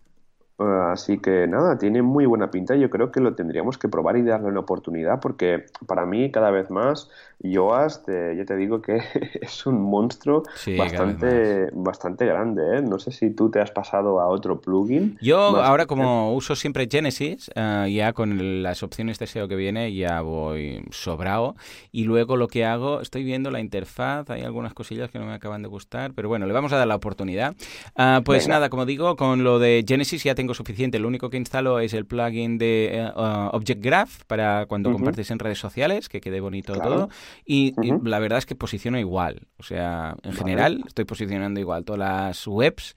[0.61, 4.23] Así que nada, tiene muy buena pinta yo creo que lo tendríamos que probar y
[4.23, 7.09] darle una oportunidad porque para mí cada vez más
[7.43, 9.01] Yoast, eh, yo te digo que
[9.41, 10.43] es un monstruo
[10.77, 12.79] bastante, bastante grande.
[12.79, 12.83] ¿eh?
[12.83, 15.17] No sé si tú te has pasado a otro plugin.
[15.23, 19.95] Yo ahora como uso siempre Genesis, eh, ya con las opciones de SEO que viene
[19.95, 21.57] ya voy sobrado
[21.93, 25.33] y luego lo que hago, estoy viendo la interfaz, hay algunas cosillas que no me
[25.33, 27.55] acaban de gustar, pero bueno, le vamos a dar la oportunidad.
[27.97, 30.99] Ah, pues nada, como digo, con lo de Genesis ya tengo suficiente.
[30.99, 35.31] Lo único que instalo es el plugin de eh, uh, Object Graph para cuando compartes
[35.31, 37.09] en redes sociales, que quede bonito todo.
[37.45, 39.47] Y, la verdad es que posiciono igual.
[39.59, 42.97] O sea, en general estoy posicionando igual todas las webs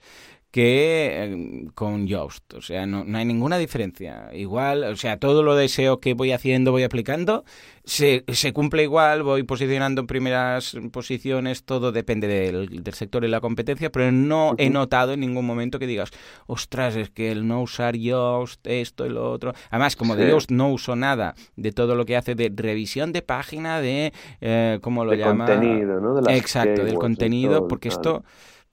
[0.54, 2.54] que eh, con Yoast.
[2.54, 4.30] O sea, no, no, hay ninguna diferencia.
[4.32, 7.44] Igual, o sea, todo lo deseo que voy haciendo, voy aplicando,
[7.82, 13.28] se, se cumple igual, voy posicionando en primeras posiciones, todo depende del, del sector y
[13.28, 16.12] la competencia, pero no he notado en ningún momento que digas,
[16.46, 19.54] ostras, es que el no usar Yoast, esto y lo otro.
[19.70, 23.22] Además, como de Yoast no uso nada de todo lo que hace de revisión de
[23.22, 25.46] página, de, eh, ¿cómo lo de llama?
[25.46, 26.14] contenido, ¿no?
[26.14, 28.22] De Exacto, del contenido, porque esto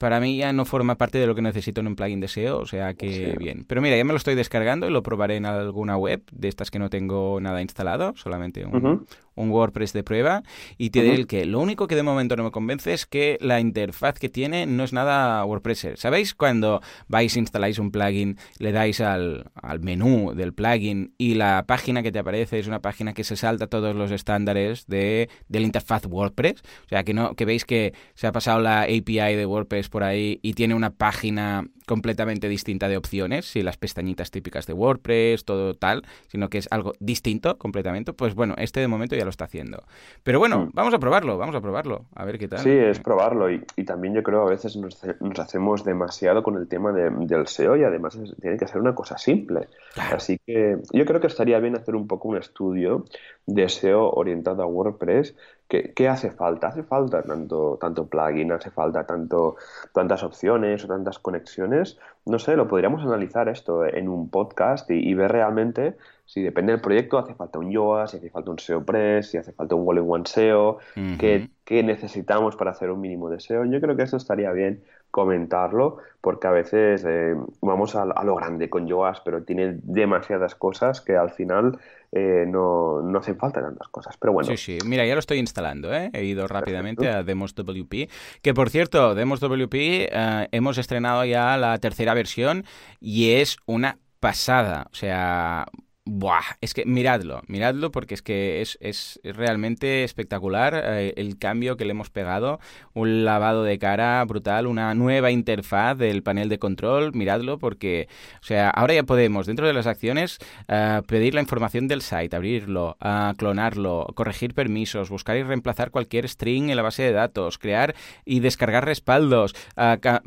[0.01, 2.57] para mí ya no forma parte de lo que necesito en un plugin de SEO,
[2.57, 3.65] o sea que bien.
[3.67, 6.71] Pero mira, ya me lo estoy descargando y lo probaré en alguna web de estas
[6.71, 9.05] que no tengo nada instalado, solamente un,
[9.41, 10.43] un WordPress de prueba
[10.77, 13.37] y te diré el que lo único que de momento no me convence es que
[13.41, 15.97] la interfaz que tiene no es nada WordPresser.
[15.97, 21.65] ¿Sabéis cuando vais, instaláis un plugin, le dais al, al, menú del plugin y la
[21.67, 25.59] página que te aparece es una página que se salta todos los estándares de, de
[25.59, 26.61] la interfaz WordPress?
[26.85, 30.03] O sea, que, no, que veis que se ha pasado la API de WordPress por
[30.03, 35.43] ahí y tiene una página completamente distinta de opciones, y las pestañitas típicas de WordPress,
[35.45, 39.29] todo tal, sino que es algo distinto completamente, pues bueno, este de momento ya lo
[39.31, 39.83] está haciendo.
[40.23, 40.69] Pero bueno, mm.
[40.73, 42.59] vamos a probarlo, vamos a probarlo, a ver qué tal.
[42.59, 45.03] Sí, es probarlo y, también yo creo a veces nos,
[45.39, 49.67] hacemos demasiado con el tema del SEO y además tiene que ser una cosa simple.
[49.95, 53.05] Así que yo creo que estaría bien hacer un poco un estudio
[53.47, 55.35] de SEO orientado a WordPress
[55.71, 56.67] ¿Qué, hace falta?
[56.67, 58.51] ¿Hace falta tanto, tanto plugin?
[58.51, 59.55] ¿Hace falta tanto,
[59.93, 61.97] tantas opciones o tantas conexiones?
[62.25, 66.81] No sé, lo podríamos analizar esto en un podcast y, ver realmente si depende del
[66.81, 69.87] proyecto, hace falta un Yoast, si hace falta un SEO Press, si hace falta un
[69.87, 70.79] Wall in One SEO,
[71.17, 73.63] qué, necesitamos para hacer un mínimo de SEO.
[73.63, 78.69] Yo creo que eso estaría bien comentarlo porque a veces eh, vamos a, lo grande
[78.69, 81.79] con Yoast, pero tiene demasiadas cosas que al final
[82.11, 84.17] eh, no, no hacen falta tantas cosas.
[84.17, 84.47] Pero bueno.
[84.49, 84.77] Sí, sí.
[84.85, 86.11] Mira, ya lo estoy instalando, ¿eh?
[86.13, 88.09] He ido rápidamente a Demos WP.
[88.41, 92.65] Que por cierto, Demos WP eh, hemos estrenado ya la tercera versión
[92.99, 94.87] y es una pasada.
[94.91, 95.65] O sea,
[96.03, 101.77] Buah, es que miradlo, miradlo porque es que es, es realmente espectacular eh, el cambio
[101.77, 102.59] que le hemos pegado,
[102.93, 108.07] un lavado de cara brutal, una nueva interfaz del panel de control, miradlo porque,
[108.41, 112.35] o sea, ahora ya podemos dentro de las acciones uh, pedir la información del site,
[112.35, 117.59] abrirlo, uh, clonarlo, corregir permisos, buscar y reemplazar cualquier string en la base de datos,
[117.59, 117.93] crear
[118.25, 119.53] y descargar respaldos,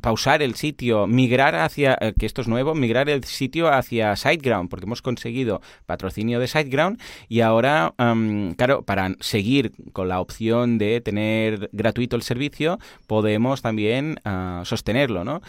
[0.00, 4.86] pausar el sitio, migrar hacia, que esto es nuevo, migrar el sitio hacia SiteGround porque
[4.86, 7.94] hemos conseguido patrocinio de SiteGround y ahora,
[8.56, 15.24] claro, para seguir con la opción de tener gratuito el servicio, podemos también ah, sostenerlo,
[15.24, 15.40] ¿no?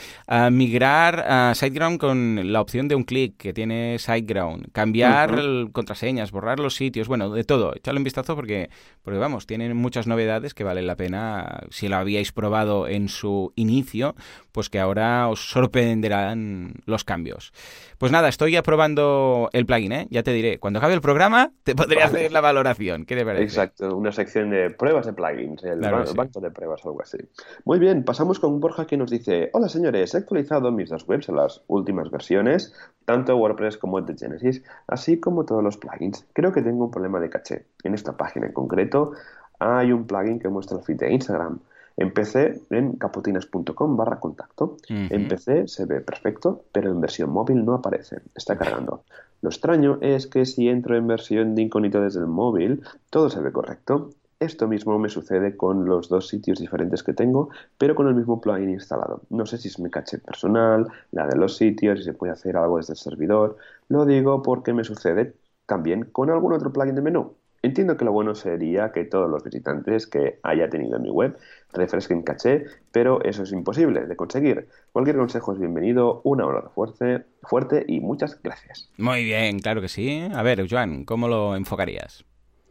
[0.52, 6.60] migrar a SiteGround con la opción de un clic que tiene SiteGround, cambiar contraseñas, borrar
[6.60, 7.76] los sitios, bueno, de todo.
[7.76, 8.70] Echadle un vistazo porque,
[9.02, 13.54] porque, vamos, tienen muchas novedades que valen la pena, si lo habíais probado en su
[13.56, 14.16] inicio,
[14.52, 17.52] pues que ahora os sorprenderán los cambios.
[17.98, 20.05] Pues nada, estoy aprobando el plugin, ¿eh?
[20.10, 23.06] Ya te diré, cuando acabe el programa te podré hacer la valoración.
[23.06, 23.44] ¿Qué te parece?
[23.44, 27.18] Exacto, una sección de pruebas de plugins, el banco de pruebas, algo así.
[27.64, 31.30] Muy bien, pasamos con Borja que nos dice, hola señores, he actualizado mis dos webs
[31.30, 32.74] en las últimas versiones,
[33.06, 36.26] tanto WordPress como el de Genesis, así como todos los plugins.
[36.34, 37.66] Creo que tengo un problema de caché.
[37.84, 39.14] En esta página en concreto
[39.60, 41.60] hay un plugin que muestra el feed de Instagram.
[41.98, 44.76] Empecé en capotinas.com barra contacto.
[44.90, 48.18] En PC se ve perfecto, pero en versión móvil no aparece.
[48.36, 49.04] Está cargando.
[49.46, 52.82] Lo extraño es que si entro en versión de incógnito desde el móvil,
[53.12, 54.10] todo se ve correcto.
[54.40, 58.42] Esto mismo me sucede con los dos sitios diferentes que tengo, pero con el mismo
[58.42, 59.22] plugin instalado.
[59.30, 62.58] No sé si es mi caché personal, la de los sitios, si se puede hacer
[62.58, 63.58] algo desde el servidor.
[63.88, 65.36] Lo digo porque me sucede
[65.68, 67.36] también con algún otro plugin de menú.
[67.62, 71.38] Entiendo que lo bueno sería que todos los visitantes que haya tenido en mi web
[71.76, 74.68] refresquen caché, pero eso es imposible de conseguir.
[74.92, 78.90] Cualquier consejo es bienvenido, una hora fuerte, fuerte y muchas gracias.
[78.98, 80.28] Muy bien, claro que sí.
[80.34, 82.26] A ver, Joan, ¿cómo lo enfocarías?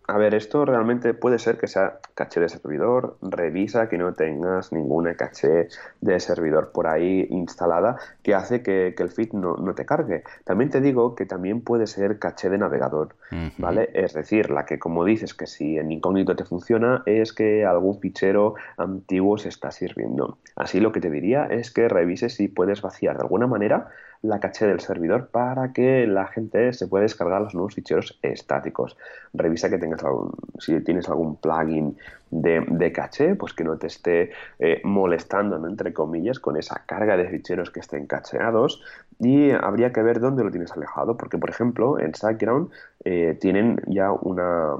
[0.06, 3.16] A ver, esto realmente puede ser que sea caché de servidor.
[3.22, 5.68] Revisa que no tengas ninguna caché
[6.02, 10.22] de servidor por ahí instalada que hace que, el feed no, te cargue.
[10.44, 13.16] También te digo que también puede ser caché de navegador,
[13.56, 13.90] ¿vale?
[13.94, 17.98] Es decir, la que como dices que si en incógnito te funciona es que algún
[17.98, 20.36] fichero antiguo se está sirviendo.
[20.54, 23.88] Así lo que te diría es que revises si puedes vaciar de alguna manera
[24.24, 28.96] la caché del servidor para que la gente se pueda descargar los nuevos ficheros estáticos.
[29.34, 31.98] Revisa que tengas algún, si tienes algún plugin
[32.30, 37.28] de, caché, pues que no te esté eh, molestando, entre comillas, con esa carga de
[37.28, 38.82] ficheros que estén cacheados.
[39.20, 42.70] Y habría que ver dónde lo tienes alejado, porque por ejemplo en SiteGround
[43.04, 44.76] eh, tienen ya una,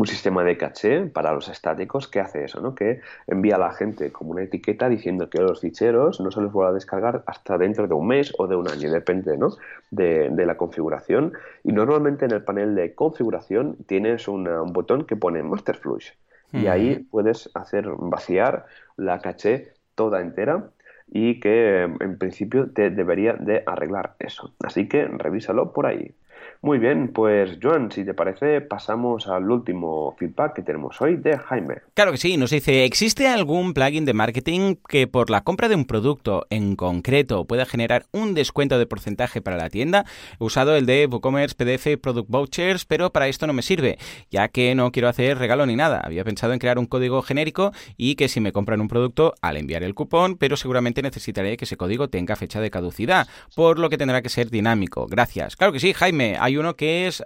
[0.00, 2.74] un sistema de caché para los estáticos que hace eso, ¿no?
[2.74, 6.56] Que envía a la gente como una etiqueta diciendo que los ficheros no se los
[6.56, 9.56] va a descargar hasta dentro de un mes o de un año, depende, ¿no?
[9.90, 11.34] De, la configuración.
[11.64, 16.12] Y normalmente en el panel de configuración tienes un botón que pone Master Flush.
[16.52, 20.70] Y ahí puedes hacer vaciar la caché toda entera
[21.08, 24.52] y que en principio te debería de arreglar eso.
[24.64, 26.14] Así que revísalo por ahí.
[26.62, 31.38] Muy bien, pues Joan, si te parece, pasamos al último feedback que tenemos hoy de
[31.38, 31.76] Jaime.
[31.94, 35.74] Claro que sí, nos dice, ¿existe algún plugin de marketing que por la compra de
[35.74, 40.04] un producto en concreto pueda generar un descuento de porcentaje para la tienda?
[40.38, 43.96] He usado el de WooCommerce PDF Product Vouchers, pero para esto no me sirve,
[44.30, 46.02] ya que no quiero hacer regalo ni nada.
[46.04, 49.56] Había pensado en crear un código genérico y que si me compran un producto, al
[49.56, 53.88] enviar el cupón, pero seguramente necesitaré que ese código tenga fecha de caducidad, por lo
[53.88, 55.06] que tendrá que ser dinámico.
[55.06, 55.56] Gracias.
[55.56, 57.22] Claro que sí, Jaime uno que es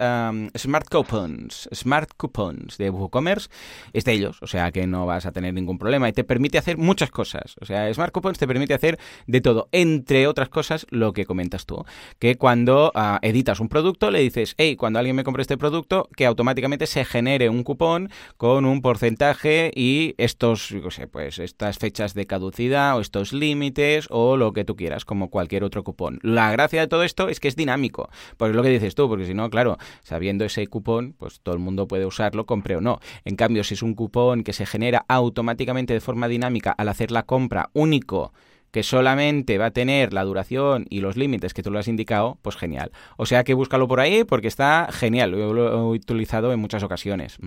[0.57, 1.69] Smart Coupons.
[1.73, 3.49] Smart Coupons de WooCommerce
[3.93, 6.57] es de ellos, o sea que no vas a tener ningún problema y te permite
[6.57, 7.55] hacer muchas cosas.
[7.61, 11.65] O sea, Smart Coupons te permite hacer de todo, entre otras cosas lo que comentas
[11.65, 11.85] tú,
[12.19, 16.09] que cuando ah, editas un producto le dices, hey, cuando alguien me compre este producto,
[16.15, 21.77] que automáticamente se genere un cupón con un porcentaje y estos, yo sé, pues estas
[21.77, 26.19] fechas de caducidad o estos límites o lo que tú quieras, como cualquier otro cupón.
[26.21, 29.27] La gracia de todo esto es que es dinámico, porque lo que dices tú, porque
[29.27, 32.99] si no, claro, sabiendo ese cupón, pues todo el mundo puede usarlo, compre o no.
[33.23, 37.11] En cambio, si es un cupón que se genera automáticamente de forma dinámica al hacer
[37.11, 38.33] la compra único,
[38.71, 42.39] que solamente va a tener la duración y los límites que tú lo has indicado,
[42.41, 42.91] pues genial.
[43.15, 47.37] O sea que búscalo por ahí porque está genial, lo he utilizado en muchas ocasiones.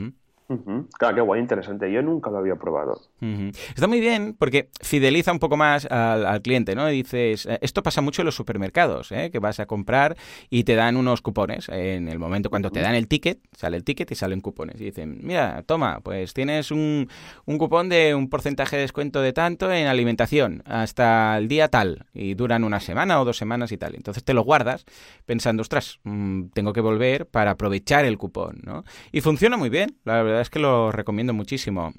[0.99, 1.93] Claro, qué guay, interesante.
[1.93, 3.03] Yo nunca lo había probado.
[3.21, 6.87] Está muy bien porque fideliza un poco más al, cliente, ¿no?
[6.87, 9.31] dices, eh, esto pasa mucho en los supermercados, ¿eh?
[9.31, 10.17] que vas a comprar
[10.49, 11.69] y te dan unos cupones.
[11.69, 14.81] En el momento cuando te dan el ticket, sale el ticket y salen cupones.
[14.81, 17.09] Y dicen, mira, toma, pues tienes un,
[17.45, 22.07] un cupón de un porcentaje de descuento de tanto en alimentación hasta el día tal.
[22.15, 23.95] Y duran una semana o dos semanas y tal.
[23.97, 24.87] Entonces te lo guardas
[25.27, 28.85] pensando, ostras, mm, tengo que volver para aprovechar el cupón, ¿no?
[29.13, 31.93] Y funciona muy bien, la verdad es que lo recomiendo muchísimo.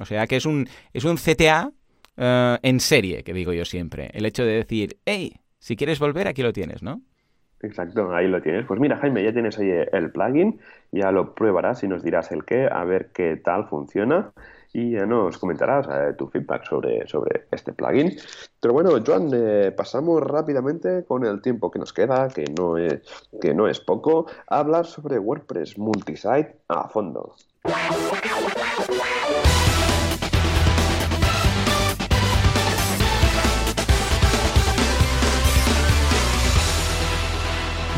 [0.00, 1.72] O sea que es un, es un CTA
[2.16, 4.10] eh, en serie, que digo yo siempre.
[4.12, 7.02] El hecho de decir, hey, si quieres volver, aquí lo tienes, ¿no?
[7.60, 8.66] Exacto, ahí lo tienes.
[8.66, 10.60] Pues mira, Jaime, ya tienes ahí el plugin,
[10.92, 14.32] ya lo pruebarás y nos dirás el qué, a ver qué tal funciona.
[14.72, 18.14] y ya nos comentarás eh, tu feedback sobre, sobre este plugin.
[18.60, 23.00] Pero bueno, Joan, eh, pasamos rápidamente con el tiempo que nos queda, que no es,
[23.40, 27.36] que no es poco, a hablar sobre WordPress multisite a fondo.
[27.66, 29.45] Wow, wow, wow, wow.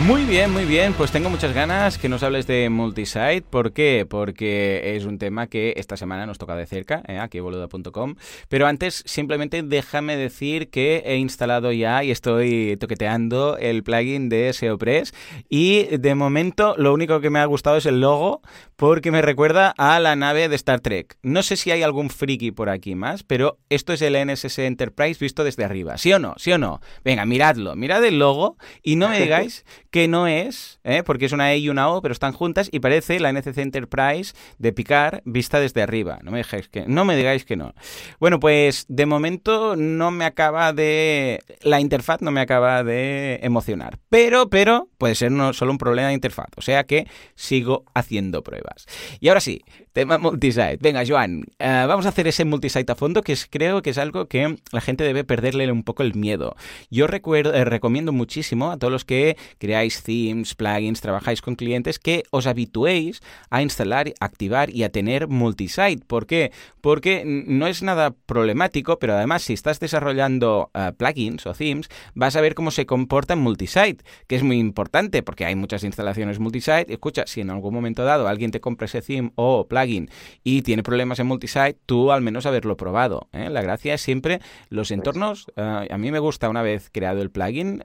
[0.07, 0.95] Muy bien, muy bien.
[0.95, 3.43] Pues tengo muchas ganas que nos hables de multisite.
[3.43, 4.07] ¿Por qué?
[4.09, 7.19] Porque es un tema que esta semana nos toca de cerca, ¿eh?
[7.19, 8.15] aquí boluda.com.
[8.49, 14.53] Pero antes, simplemente déjame decir que he instalado ya y estoy toqueteando el plugin de
[14.53, 15.13] SEOpress.
[15.49, 18.41] Y de momento, lo único que me ha gustado es el logo,
[18.77, 21.19] porque me recuerda a la nave de Star Trek.
[21.23, 25.19] No sé si hay algún friki por aquí más, pero esto es el NSS Enterprise
[25.21, 25.99] visto desde arriba.
[25.99, 26.35] ¿Sí o no?
[26.39, 26.81] ¿Sí o no?
[27.05, 27.75] Venga, miradlo.
[27.75, 31.03] Mirad el logo y no me digáis que no es, ¿eh?
[31.05, 34.35] porque es una E y una O, pero están juntas y parece la NCC Enterprise
[34.59, 36.19] de Picard vista desde arriba.
[36.23, 37.75] No me, digáis que, no me digáis que no.
[38.21, 41.41] Bueno, pues de momento no me acaba de...
[41.63, 43.99] La interfaz no me acaba de emocionar.
[44.11, 46.49] Pero, pero, puede ser no solo un problema de interfaz.
[46.57, 48.87] O sea que sigo haciendo pruebas.
[49.21, 49.63] Y ahora sí,
[49.93, 50.79] tema multisite.
[50.81, 54.27] Venga, Joan, eh, vamos a hacer ese multisite a fondo, que creo que es algo
[54.27, 56.55] que la gente debe perderle un poco el miedo.
[56.91, 59.37] Yo recuerdo, eh, recomiendo muchísimo a todos los que
[59.79, 65.29] creáis themes, plugins, trabajáis con clientes, que os habituéis a instalar, activar y a tener
[65.29, 66.05] multisite.
[66.05, 66.51] ¿Por qué?
[66.81, 72.35] Porque no es nada problemático, pero además si estás desarrollando eh, plugins o themes, vas
[72.35, 76.41] a ver cómo se comporta en multisite, que es muy importante porque hay muchas instalaciones
[76.41, 76.93] multisite.
[76.93, 80.11] Escucha, si en algún momento dado alguien te compra ese theme o plugin
[80.43, 83.29] y tiene problemas en multisite, tú al menos haberlo probado.
[83.33, 83.49] ¿eh?
[83.49, 85.47] La gracia es siempre los entornos.
[85.55, 87.85] Eh, a mí me gusta una vez creado el plugin,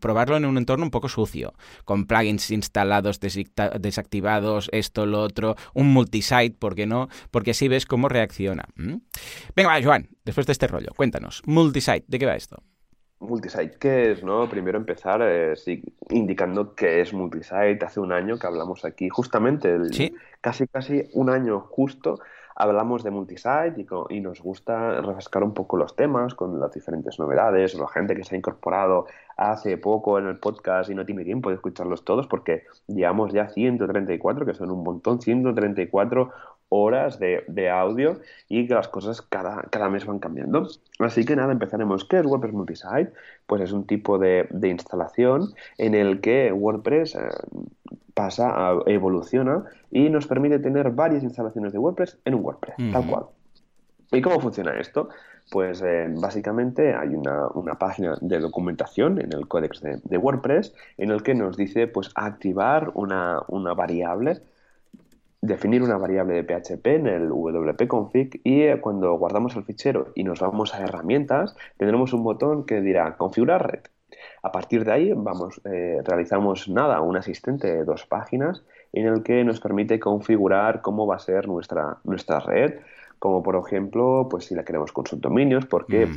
[0.00, 1.25] probarlo en un entorno un poco sucio
[1.84, 7.08] con plugins instalados, desactivados, esto, lo otro, un multisite, ¿por qué no?
[7.30, 8.64] Porque así ves cómo reacciona.
[8.76, 12.62] Venga, va, Joan, después de este rollo, cuéntanos, multisite, ¿de qué va esto?
[13.18, 14.22] Multisite, ¿qué es?
[14.22, 14.48] No?
[14.48, 15.54] Primero empezar eh,
[16.10, 17.78] indicando qué es multisite.
[17.82, 19.74] Hace un año que hablamos aquí, justamente,
[20.42, 22.18] casi casi un año justo,
[22.56, 27.74] hablamos de multisite y, nos gusta refrescar un poco los temas con las diferentes novedades,
[27.74, 31.50] la gente que se ha incorporado hace poco en el podcast y no tiene tiempo
[31.50, 36.30] de escucharlos todos porque llevamos ya 134, que son un montón, 134
[36.68, 40.66] horas de, audio y que las cosas cada, cada, mes van cambiando.
[40.98, 42.04] Así que nada, empezaremos.
[42.04, 43.12] ¿Qué es WordPress Multisite?
[43.46, 47.20] Pues es un tipo de, instalación en el que WordPress eh,
[48.14, 53.06] pasa, a, evoluciona y nos permite tener varias instalaciones de WordPress en un WordPress, tal
[53.06, 53.26] cual.
[54.12, 55.08] ¿Y cómo funciona esto?
[55.50, 61.22] Pues eh, básicamente hay una, página de documentación en el códex de, WordPress en el
[61.22, 63.42] que nos dice pues activar una,
[63.76, 64.40] variable,
[65.46, 70.24] definir una variable de PHP en el wp-config y eh, cuando guardamos el fichero y
[70.24, 73.82] nos vamos a herramientas tendremos un botón que dirá configurar red.
[74.42, 79.22] A partir de ahí vamos, eh, realizamos nada, un asistente de dos páginas en el
[79.22, 82.74] que nos permite configurar cómo va a ser nuestra, nuestra red,
[83.18, 86.08] como por ejemplo, pues si la queremos con subdominios, porque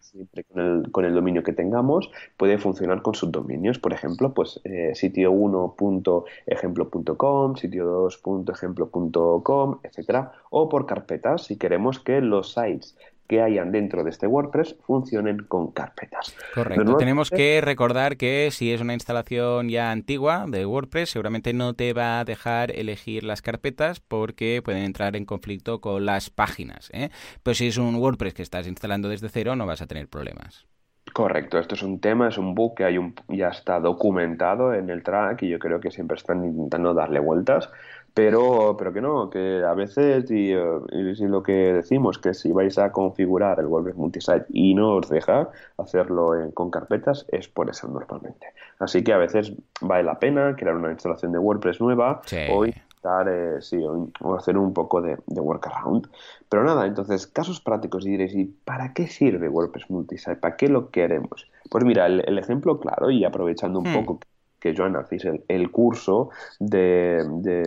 [0.00, 0.44] siempre
[0.90, 7.56] con el, dominio que tengamos puede funcionar con subdominios, por ejemplo, pues eh, sitio 1.ejemplo.com,
[7.56, 12.96] sitio 2.ejemplo.com, etcétera, o por carpetas si queremos que los sites
[13.26, 16.34] que hayan dentro de este WordPress funcionen con carpetas.
[16.54, 16.96] Correcto.
[16.96, 21.92] Tenemos que recordar que si es una instalación ya antigua de WordPress, seguramente no te
[21.92, 26.90] va a dejar elegir las carpetas porque pueden entrar en conflicto con las páginas.
[26.92, 27.10] ¿eh?
[27.42, 30.66] Pero si es un WordPress que estás instalando desde cero, no vas a tener problemas.
[31.12, 34.90] Correcto, esto es un tema, es un bug que hay un, ya está documentado en
[34.90, 37.70] el track y yo creo que siempre están intentando darle vueltas
[38.16, 42.90] pero, pero que no, que a veces, y, lo que decimos, que si vais a
[42.90, 48.46] configurar el WordPress Multisite y no os deja hacerlo con carpetas, es por eso normalmente.
[48.78, 49.52] Así que a veces
[49.82, 52.22] vale la pena crear una instalación de WordPress nueva
[52.54, 56.08] o intentar, eh, sí, o, hacer un poco de, workaround.
[56.48, 60.36] Pero nada, entonces, casos prácticos y diréis, ¿y para qué sirve WordPress Multisite?
[60.36, 61.50] ¿Para qué lo queremos?
[61.68, 63.94] Pues mira, el, ejemplo claro, y aprovechando un hmm.
[63.94, 64.28] poco que
[64.74, 67.22] Joan hacéis el, curso de,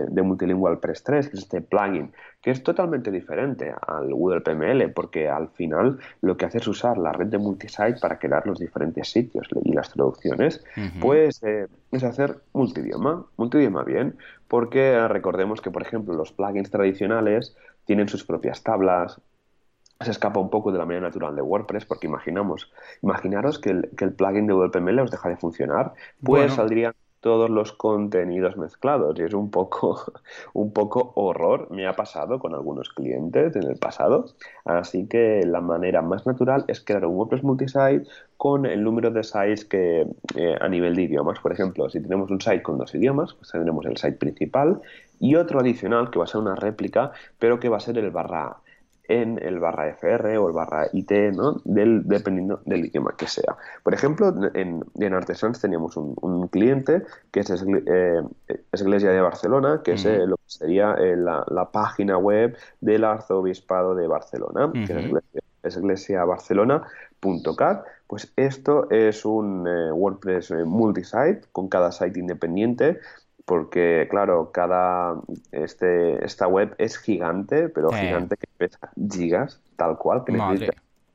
[0.09, 4.91] de, Multilingual Press 3, que es este plugin, que es totalmente diferente al Google PML,
[4.93, 8.59] porque al final lo que hace es usar la red de multisite para crear los
[8.59, 10.63] diferentes sitios y las traducciones,
[11.01, 14.15] pues eh, es hacer multidioma, multidioma bien,
[14.47, 19.19] porque recordemos que, por ejemplo, los plugins tradicionales tienen sus propias tablas,
[20.01, 22.71] se escapa un poco de la manera natural de WordPress, porque imaginamos,
[23.01, 25.93] imaginaros que el, que el plugin de WPML os deja de funcionar,
[26.23, 30.13] pues saldrían todos los contenidos mezclados y es un poco,
[30.53, 31.67] un poco horror.
[31.69, 34.27] Me ha pasado con algunos clientes en el pasado.
[34.63, 38.03] Así que la manera más natural es crear un WordPress multisite
[38.37, 41.39] con el número de sites que eh, a nivel de idiomas.
[41.39, 44.81] Por ejemplo, si tenemos un site con dos idiomas, pues tendremos el site principal
[45.19, 48.11] y otro adicional que va a ser una réplica, pero que va a ser el
[48.11, 48.59] barra
[49.09, 51.59] en el barra FR o el barra IT, ¿no?
[51.65, 53.57] Del, dependiendo del idioma que sea.
[53.83, 57.01] Por ejemplo, en, en Artesans teníamos un, cliente
[57.31, 58.21] que es eh,
[58.73, 63.95] Iglesia de Barcelona, que es eh, lo que sería eh, la, página web del Arzobispado
[63.95, 65.11] de Barcelona, que
[65.63, 67.83] es, iglesiabarcelona.cat.
[68.07, 72.99] Pues esto es un WordPress multisite con cada site independiente
[73.45, 75.15] porque claro, cada
[75.51, 80.33] este esta web es gigante, pero gigante que pesa gigas, tal cual, que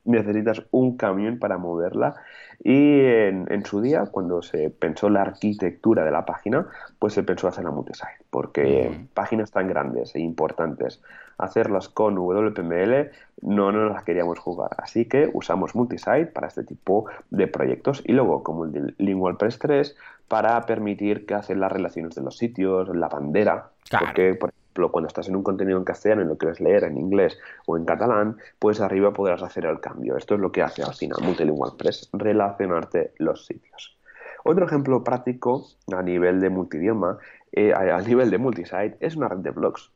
[0.03, 2.15] necesitas, un camión para moverla.
[2.63, 6.67] Y en, su día, cuando se pensó la arquitectura de la página,
[6.99, 9.07] pues se pensó hacer la multisite, porque mm.
[9.13, 11.01] páginas tan grandes e importantes,
[11.37, 14.71] hacerlas con WPML no nos las queríamos jugar.
[14.77, 18.03] Así que usamos multisite para este tipo de proyectos.
[18.05, 19.95] Y luego, como el de LinkWordPress 3,
[20.27, 23.69] para permitir que hacen las relaciones de los sitios, la bandera.
[23.99, 26.97] Porque, por ejemplo, cuando estás en un contenido en castellano y lo quieres leer en
[26.97, 30.17] inglés o en catalán, pues arriba podrás hacer el cambio.
[30.17, 33.97] Esto es lo que hace al final Multilingual Press, relacionarte los sitios.
[34.43, 37.17] Otro ejemplo práctico a nivel de multidioma,
[37.51, 39.91] eh, a, nivel de multisite, es una red de blogs.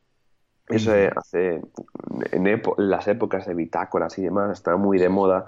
[0.68, 1.62] Eso hace
[2.30, 5.46] en, las épocas de bitácoras y demás está muy de moda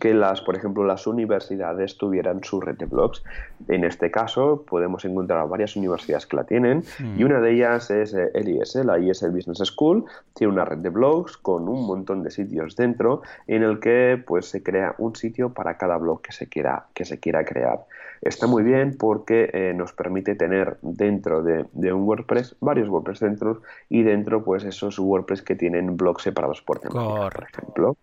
[0.00, 3.22] que las, por ejemplo, las universidades tuvieran su red de blogs.
[3.68, 7.26] En este caso, podemos encontrar varias universidades que la tienen y mm.
[7.26, 10.04] una de ellas es eh, el IS, la IS Business School,
[10.34, 14.46] tiene una red de blogs con un montón de sitios dentro en el que pues
[14.46, 17.84] se crea un sitio para cada blog que se quiera, que se quiera crear.
[18.22, 23.62] Está muy bien porque eh, nos permite tener dentro de, un WordPress varios WordPress dentro
[23.88, 27.96] y dentro pues esos WordPress que tienen blogs separados por temática, por ejemplo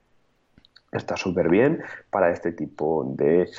[0.92, 3.50] está súper bien para este tipo de,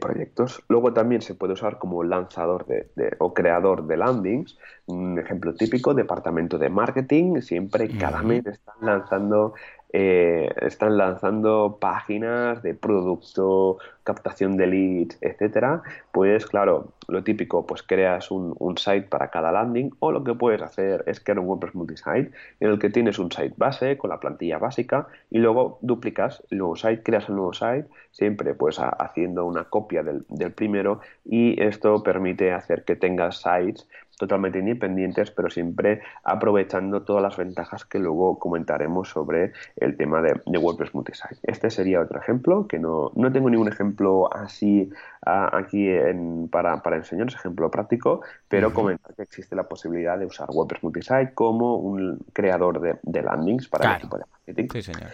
[0.00, 0.62] proyectos.
[0.68, 4.58] Luego también se puede usar como lanzador de, o creador de landings.
[4.86, 7.40] Un ejemplo típico, departamento de marketing.
[7.40, 9.54] Siempre cada mes están lanzando
[9.96, 17.84] eh, están lanzando páginas de producto, captación de leads, etcétera, pues claro, lo típico, pues
[17.84, 21.76] creas un, site para cada landing o lo que puedes hacer es crear un WordPress
[21.76, 26.42] multisite en el que tienes un site base con la plantilla básica y luego duplicas
[26.50, 31.02] el nuevo site, creas el nuevo site, siempre pues haciendo una copia del, del primero
[31.24, 33.86] y esto permite hacer que tengas sites
[34.18, 40.40] totalmente independientes, pero siempre aprovechando todas las ventajas que luego comentaremos sobre el tema de,
[40.58, 41.36] WordPress Multisite.
[41.42, 44.90] Este sería otro ejemplo, que no, no tengo ningún ejemplo así
[45.22, 50.48] aquí en, para, para enseñaros, ejemplo práctico, pero comentar que existe la posibilidad de usar
[50.50, 54.68] WordPress Multisite como un creador de, landings para el equipo de marketing.
[54.72, 55.10] Sí, señor.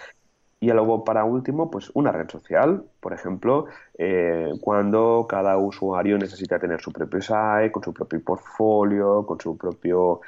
[0.63, 2.85] Y luego, para último, pues una red social.
[3.01, 3.67] Por ejemplo,
[3.99, 9.57] eh, cuando cada usuario necesita tener su propio site, con su propio portfolio, con sus
[9.57, 10.19] propios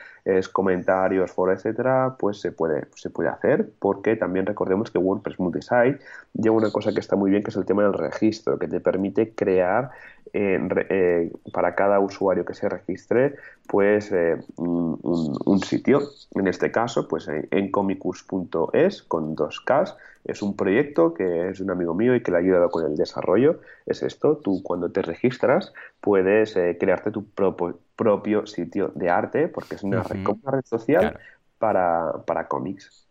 [0.52, 3.70] comentarios, foros, etcétera, pues se puede, se puede hacer.
[3.78, 5.98] Porque también recordemos que WordPress Multisite
[6.34, 8.80] lleva una cosa que está muy bien, que es el tema del registro, que te
[8.80, 9.90] permite crear
[10.34, 16.00] eh, para cada usuario que se registre, pues eh, un, sitio.
[16.34, 19.94] En este caso, pues en, comicus.es con dos Ks.
[20.24, 23.60] Es un proyecto que es un amigo mío y que le ha con el desarrollo.
[23.86, 29.76] Es esto, tú cuando te registras puedes eh, crearte tu propio, sitio de arte, porque
[29.76, 31.18] es una, red, social
[31.58, 33.01] para, para cómics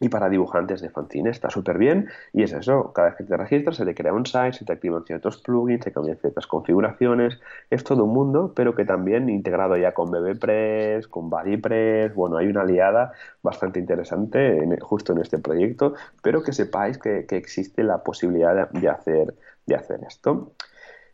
[0.00, 3.36] y para dibujantes de fanzine está súper bien y es eso, cada vez que te
[3.36, 7.40] registras se te crea un site, se te activan ciertos plugins, se cambian ciertas configuraciones,
[7.70, 12.48] es todo un mundo, pero que también integrado ya con BBPress, con BuddyPress, bueno, hay
[12.48, 18.70] una aliada bastante interesante justo en este proyecto, pero que sepáis que, existe la posibilidad
[18.70, 19.34] de, hacer,
[19.66, 20.52] de hacer esto.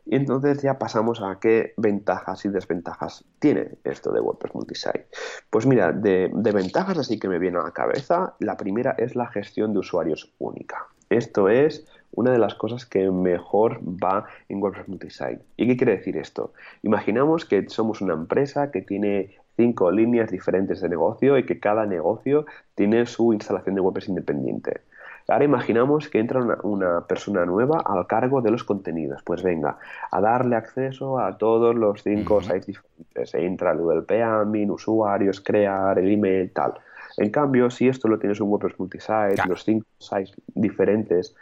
[0.05, 5.07] Y entonces ya pasamos a qué ventajas y desventajas tiene esto de WordPress Multisite.
[5.51, 9.29] Pues mira, de, ventajas así que me viene a la cabeza, la primera es la
[9.29, 10.87] gestión de usuarios única.
[11.09, 15.41] Esto es una de las cosas que mejor va en WordPress Multisite.
[15.57, 16.53] ¿Y qué quiere decir esto?
[16.83, 21.87] Imaginamos que somos una empresa que tiene cinco líneas diferentes de negocio y que cada
[21.87, 24.81] negocio tiene su instalación de WordPress independiente.
[25.33, 29.23] Ahora imaginamos que entra una, persona nueva al cargo de los contenidos.
[29.23, 29.79] Pues venga,
[30.11, 33.35] a darle acceso a todos los cinco sites diferentes.
[33.35, 36.75] Entra el WP admin, usuarios, crear, el email, tal.
[37.17, 41.35] En cambio, si esto lo tienes un WordPress multisite, los cinco sites diferentes,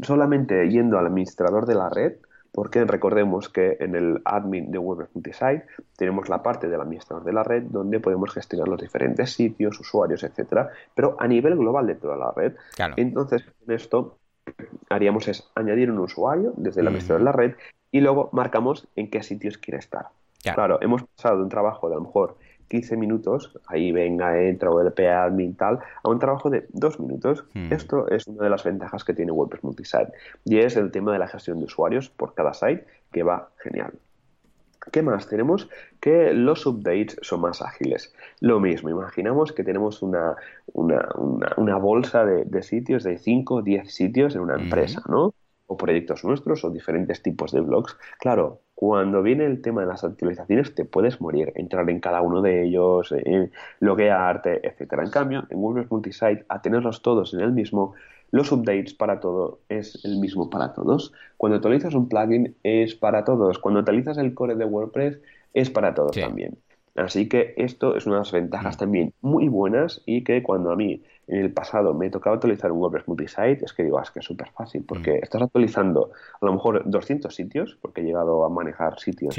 [0.00, 2.14] solamente yendo al administrador de la red,
[2.52, 7.42] porque recordemos que en el admin de Multisite tenemos la parte del administrador de la
[7.42, 12.16] red donde podemos gestionar los diferentes sitios, usuarios, etcétera, pero a nivel global de toda
[12.16, 12.54] la red.
[12.96, 14.16] Entonces, en esto
[14.88, 17.54] haríamos es añadir un usuario desde el administrador de la red
[17.90, 20.06] y luego marcamos en qué sitios quiere estar.
[20.42, 20.78] Claro.
[20.80, 22.36] hemos pasado de un trabajo de a lo mejor
[22.68, 27.44] 15 minutos, ahí venga, entra o el admin tal, a un trabajo de 2 minutos.
[27.54, 27.72] Hmm.
[27.72, 30.12] Esto es una de las ventajas que tiene WordPress Multisite
[30.44, 33.92] y es el tema de la gestión de usuarios por cada site que va genial.
[34.92, 35.28] ¿Qué más?
[35.28, 35.68] Tenemos
[36.00, 38.14] que los updates son más ágiles.
[38.40, 40.36] Lo mismo, imaginamos que tenemos una,
[40.72, 45.34] una, bolsa de, sitios, de 5 o 10 sitios en una empresa, ¿no?
[45.68, 47.96] O proyectos nuestros o diferentes tipos de blogs.
[48.18, 52.42] Claro, cuando viene el tema de las actualizaciones te puedes morir, entrar en cada uno
[52.42, 53.50] de ellos, eh,
[53.80, 55.04] loguearte, etcétera.
[55.04, 57.94] En cambio, en WordPress Multisite, a tenerlos todos en el mismo,
[58.30, 61.12] los updates para todo es el mismo para todos.
[61.36, 63.58] Cuando actualizas un plugin es para todos.
[63.58, 65.20] Cuando actualizas el core de WordPress
[65.54, 66.58] es para todos también.
[66.94, 68.78] Así que esto es una de las ventajas mm.
[68.78, 72.78] también muy buenas y que cuando a mí en el pasado me tocaba actualizar un
[72.78, 75.24] WordPress multisite, es que digo, ah, es que es súper fácil, porque mm.
[75.24, 76.10] estás actualizando
[76.40, 79.36] a lo mejor 200 sitios, porque he llegado a manejar sitios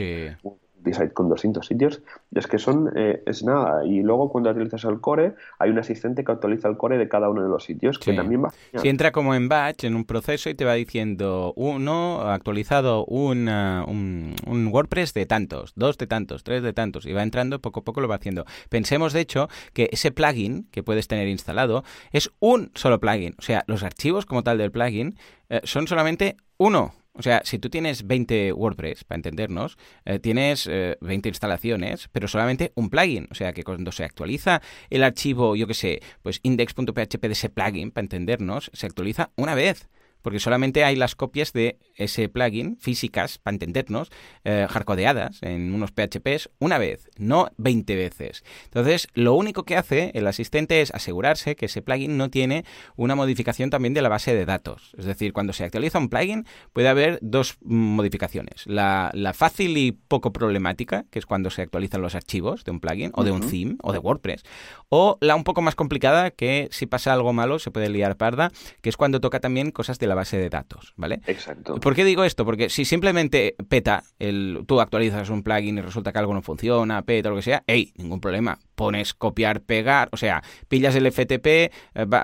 [0.86, 2.02] site con 200 sitios,
[2.34, 3.86] es que son, eh, es nada.
[3.86, 7.30] Y luego cuando actualizas el core, hay un asistente que actualiza el core de cada
[7.30, 8.54] uno de los sitios, que también va.
[8.76, 13.48] Si entra como en batch, en un proceso, y te va diciendo, uno, actualizado un,
[13.48, 17.84] un, WordPress de tantos, dos de tantos, tres de tantos, y va entrando, poco a
[17.84, 18.46] poco lo va haciendo.
[18.70, 23.36] Pensemos, de hecho, que ese plugin que puedes tener instalado es un solo plugin.
[23.38, 25.16] O sea, los archivos como tal del plugin
[25.50, 30.68] eh, son solamente uno o sea, si tú tienes 20 WordPress, para entendernos, eh, tienes
[30.68, 33.28] 20 eh, instalaciones, pero solamente un plugin.
[33.32, 37.50] O sea, que cuando se actualiza el archivo, yo qué sé, pues index.php de ese
[37.50, 39.90] plugin, para entendernos, se actualiza una vez
[40.22, 44.10] porque solamente hay las copias de ese plugin físicas, para entendernos,
[44.44, 48.44] eh, hardcodeadas en unos PHPs una vez, no 20 veces.
[48.66, 53.16] Entonces, lo único que hace el asistente es asegurarse que ese plugin no tiene una
[53.16, 54.96] modificación también de la base de datos.
[54.98, 58.66] Es decir, cuando se actualiza un plugin puede haber dos modificaciones.
[58.66, 63.12] La, fácil y poco problemática, que es cuando se actualizan los archivos de un plugin
[63.14, 64.44] o de un theme o de WordPress.
[64.90, 68.52] O la un poco más complicada, que si pasa algo malo se puede liar parda,
[68.82, 71.22] que es cuando toca también cosas de la base de datos, ¿vale?
[71.28, 71.76] Exacto.
[71.76, 72.46] ¿Por qué digo esto?
[72.46, 77.02] Porque si simplemente peta, el, tú actualizas un plugin y resulta que algo no funciona,
[77.04, 78.60] peta o lo que sea, hey, ningún problema.
[78.80, 81.72] Pones copiar, pegar, o sea, pillas el FTP eh,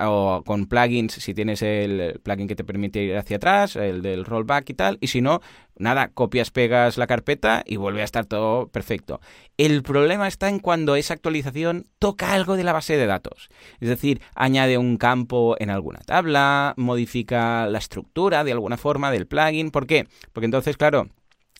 [0.06, 4.24] o con plugins, si tienes el plugin que te permite ir hacia atrás, el del
[4.24, 5.42] rollback y tal, y si no,
[5.76, 9.20] nada, copias, pegas la carpeta y vuelve a estar todo perfecto.
[9.58, 13.50] El problema está en cuando esa actualización toca algo de la base de datos.
[13.78, 19.26] Es decir, añade un campo en alguna tabla, modifica la estructura de alguna forma del
[19.26, 19.70] plugin.
[19.70, 20.06] ¿Por qué?
[20.32, 21.10] Porque entonces, claro,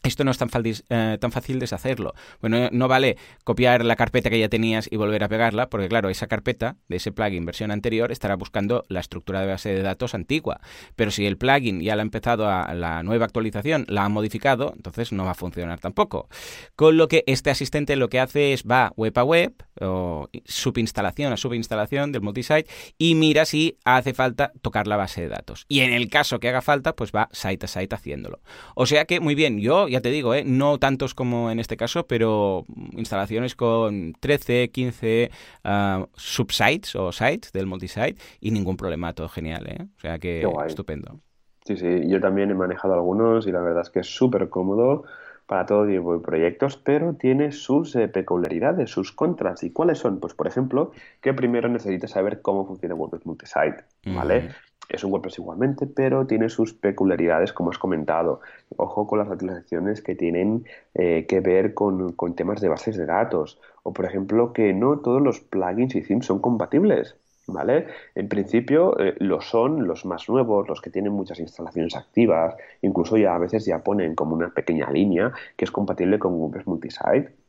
[0.07, 2.14] esto no es tan, eh, tan, fácil deshacerlo.
[2.40, 6.09] Bueno, no vale copiar la carpeta que ya tenías y volver a pegarla, porque claro,
[6.09, 10.14] esa carpeta de ese plugin versión anterior estará buscando la estructura de base de datos
[10.14, 10.61] antigua.
[10.94, 14.72] Pero si el plugin ya la ha empezado a la nueva actualización, la ha modificado,
[14.76, 16.28] entonces no va a funcionar tampoco.
[16.74, 21.32] Con lo que este asistente lo que hace es va web a web, o subinstalación
[21.32, 22.66] a subinstalación del multisite,
[22.98, 25.64] y mira si hace falta tocar la base de datos.
[25.68, 28.40] Y en el caso que haga falta, pues va site a site haciéndolo.
[28.74, 30.44] O sea que, muy bien, yo ya te digo, ¿eh?
[30.44, 35.30] no tantos como en este caso, pero instalaciones con 13, 15
[35.64, 39.86] ah, subsites o sites del multisite y ningún problema, todo genial, ¿eh?
[39.97, 41.20] O sea que estupendo.
[41.64, 45.05] Sí, sí, yo también he manejado algunos y la verdad es que es súper cómodo
[45.47, 49.62] para todo tipo de proyectos, pero tiene sus eh, peculiaridades, sus contras.
[49.62, 50.18] ¿Y cuáles son?
[50.18, 54.51] Pues, por ejemplo, que primero necesitas saber cómo funciona WordPress Multisite, ¿vale?
[54.89, 58.41] Es un WordPress igualmente, pero tiene sus peculiaridades, como has comentado.
[58.76, 60.64] Ojo con las actualizaciones que tienen
[60.95, 63.61] eh, que ver con, temas de bases de datos.
[63.82, 67.16] O, por ejemplo, que no todos los plugins y themes son compatibles.
[67.49, 67.87] ¿Vale?
[68.16, 73.16] En principio eh, lo son los más nuevos, los que tienen muchas instalaciones activas, incluso
[73.16, 77.45] ya a veces ya ponen como una pequeña línea que es compatible con WordPress Multisite.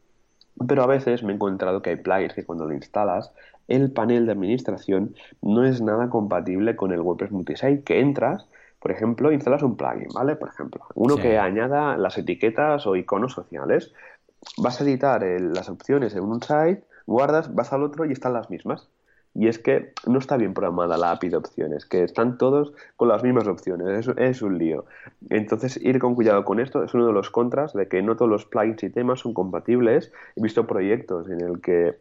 [0.66, 3.32] Pero a veces me he encontrado que hay plugins que cuando lo instalas
[3.68, 8.48] el panel de administración no es nada compatible con el WordPress Multisite que entras,
[8.80, 10.36] por ejemplo, instalas un plugin, ¿vale?
[10.36, 13.94] Por ejemplo, uno que añada las etiquetas o iconos sociales.
[14.58, 18.50] Vas a editar las opciones en un site, guardas, vas al otro y están las
[18.50, 18.88] mismas.
[19.38, 23.08] Y es que no está bien programada la API de opciones, que están todos con
[23.08, 24.08] las mismas opciones.
[24.08, 24.86] Es, es, un lío.
[25.30, 28.32] Entonces, ir con cuidado con esto es uno de los contras de que no todos
[28.32, 30.12] los plugins y temas son compatibles.
[30.36, 31.96] He visto proyectos en el que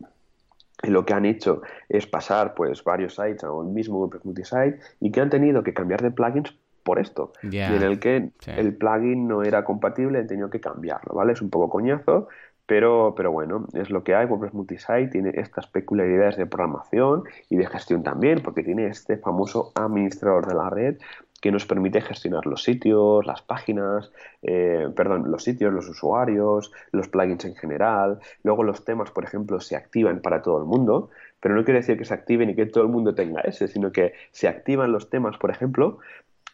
[0.82, 5.10] lo que han hecho es pasar pues varios sites a un mismo WordPress multisite y
[5.10, 6.54] que han tenido que cambiar de plugins
[6.86, 11.14] por esto, y en el que el plugin no era compatible, he tenido que cambiarlo,
[11.14, 11.32] ¿vale?
[11.32, 12.28] Es un poco coñazo,
[12.66, 14.26] pero, pero bueno, es lo que hay.
[14.26, 19.72] WordPress Multisite tiene estas peculiaridades de programación y de gestión también, porque tiene este famoso
[19.74, 20.96] administrador de la red
[21.40, 24.10] que nos permite gestionar los sitios, las páginas,
[24.42, 28.18] eh, perdón, los sitios, los usuarios, los plugins en general.
[28.42, 31.10] Luego los temas, por ejemplo, se activan para todo el mundo,
[31.40, 33.92] pero no quiere decir que se activen y que todo el mundo tenga ese, sino
[33.92, 35.98] que se activan los temas, por ejemplo,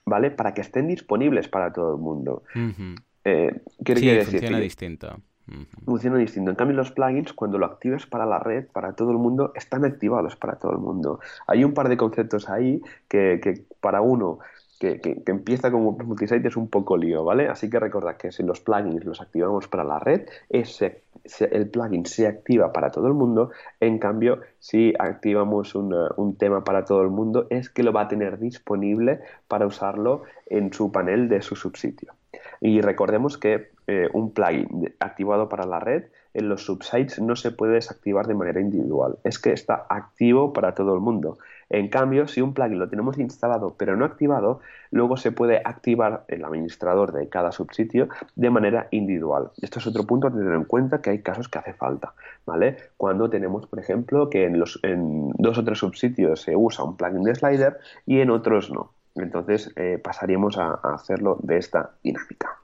[0.05, 0.31] ¿vale?
[0.31, 2.43] Para que estén disponibles para todo el mundo.
[3.25, 4.41] Eh, ¿Qué quiere decir?
[4.41, 5.17] Funciona distinto.
[5.85, 6.51] Funciona distinto.
[6.51, 9.85] En cambio, los plugins, cuando lo actives para la red, para todo el mundo, están
[9.85, 11.21] activados para todo el mundo.
[11.47, 14.39] Hay un par de conceptos ahí que, para uno
[14.79, 17.49] que, empieza como Multisite es un poco lío, ¿vale?
[17.49, 21.03] Así que recordad que si los plugins los activamos para la red, ese,
[21.51, 23.51] el plugin se activa para todo el mundo.
[23.81, 28.09] En cambio, si activamos un tema para todo el mundo, es que lo va a
[28.09, 32.15] tener disponible para usarlo en su panel de su subsitio.
[32.61, 36.05] Y recordemos que eh, un plugin activado para la red
[36.35, 39.19] en los subsites no se puede desactivar de manera individual.
[39.25, 41.39] Es que está activo para todo el mundo.
[41.69, 44.61] En cambio, si un plugin lo tenemos instalado pero no activado,
[44.91, 49.51] luego se puede activar el administrador de cada subsitio de manera individual.
[49.61, 52.15] Esto es otro punto a tener en cuenta que hay casos que hace falta,
[52.47, 52.77] ¿vale?
[52.97, 56.97] Cuando tenemos, por ejemplo, que en, los, en dos o tres subsitios se usa un
[56.97, 58.93] plugin de slider y en otros no.
[59.15, 62.62] Entonces eh, pasaríamos a hacerlo de esta dinámica.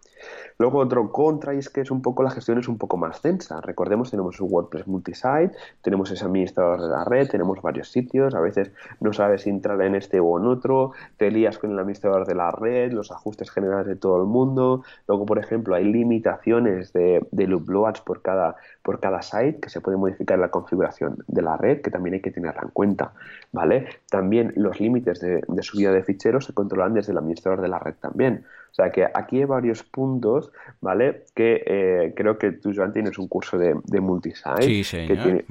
[0.59, 3.23] Luego otro contra y es que es un poco la gestión es un poco más
[3.23, 3.61] densa.
[3.61, 5.53] Recordemos, tenemos un WordPress multisite,
[5.83, 9.95] tenemos ese administrador de la red, tenemos varios sitios, a veces no sabes entrar en
[9.95, 13.87] este o en otro, te lías con el administrador de la red, los ajustes generales
[13.87, 14.83] de todo el mundo.
[15.07, 19.81] Luego, por ejemplo, hay limitaciones de, de looploads por cada, por cada site que se
[19.81, 23.13] puede modificar la configuración de la red, que también hay que tenerla en cuenta.
[23.53, 23.87] ¿vale?
[24.11, 27.95] También los límites de subida de ficheros se controlan desde el administrador de la red
[28.01, 28.45] también.
[28.71, 31.25] O sea que aquí hay varios puntos, ¿vale?
[31.35, 34.67] Que eh, creo que tú, Joan, tienes un curso de, de multisite.
[35.07, 35.45] Que tiene,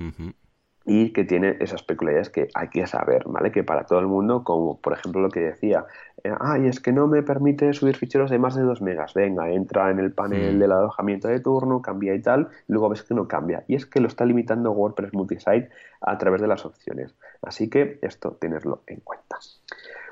[0.85, 3.51] Y que tiene esas peculiaridades que hay que saber, ¿vale?
[3.51, 5.85] Que para todo el mundo, como por ejemplo lo que decía,
[6.23, 9.13] eh, ay, es que no me permite subir ficheros de más de 2 megas.
[9.13, 10.59] Venga, entra en el panel mm.
[10.59, 13.63] del alojamiento de turno, cambia y tal, y luego ves que no cambia.
[13.67, 15.69] Y es que lo está limitando WordPress Multisite
[16.01, 17.13] a través de las opciones.
[17.41, 19.37] Así que esto, tenerlo en cuenta.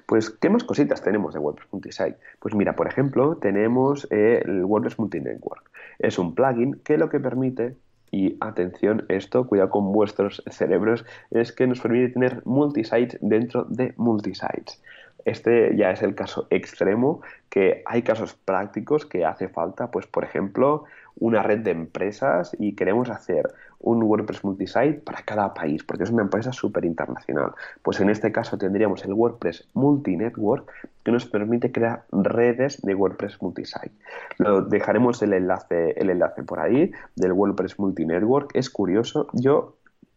[0.06, 2.18] Pues, ¿qué más cositas tenemos de WordPress Multisite?
[2.40, 5.72] Pues mira, por ejemplo, tenemos eh, el WordPress Multinetwork.
[6.00, 7.76] Es un plugin que lo que permite
[8.12, 13.94] y atención, esto, cuidado con vuestros cerebros, es que nos permite tener multisites dentro de
[13.98, 14.82] multisites.
[15.26, 20.24] Este ya es el caso extremo, que hay casos prácticos que hace falta, pues por
[20.24, 20.86] ejemplo,
[21.18, 23.52] una red de empresas y queremos hacer
[23.86, 27.54] un WordPress multisite para cada país, porque es una empresa súper internacional.
[27.82, 30.70] Pues en este caso tendríamos el WordPress Multinetwork
[31.04, 33.92] que nos permite crear redes de WordPress multisite.
[34.38, 38.56] Lo dejaremos el enlace, el enlace por ahí del WordPress Multinetwork.
[38.56, 39.76] Es curioso, yo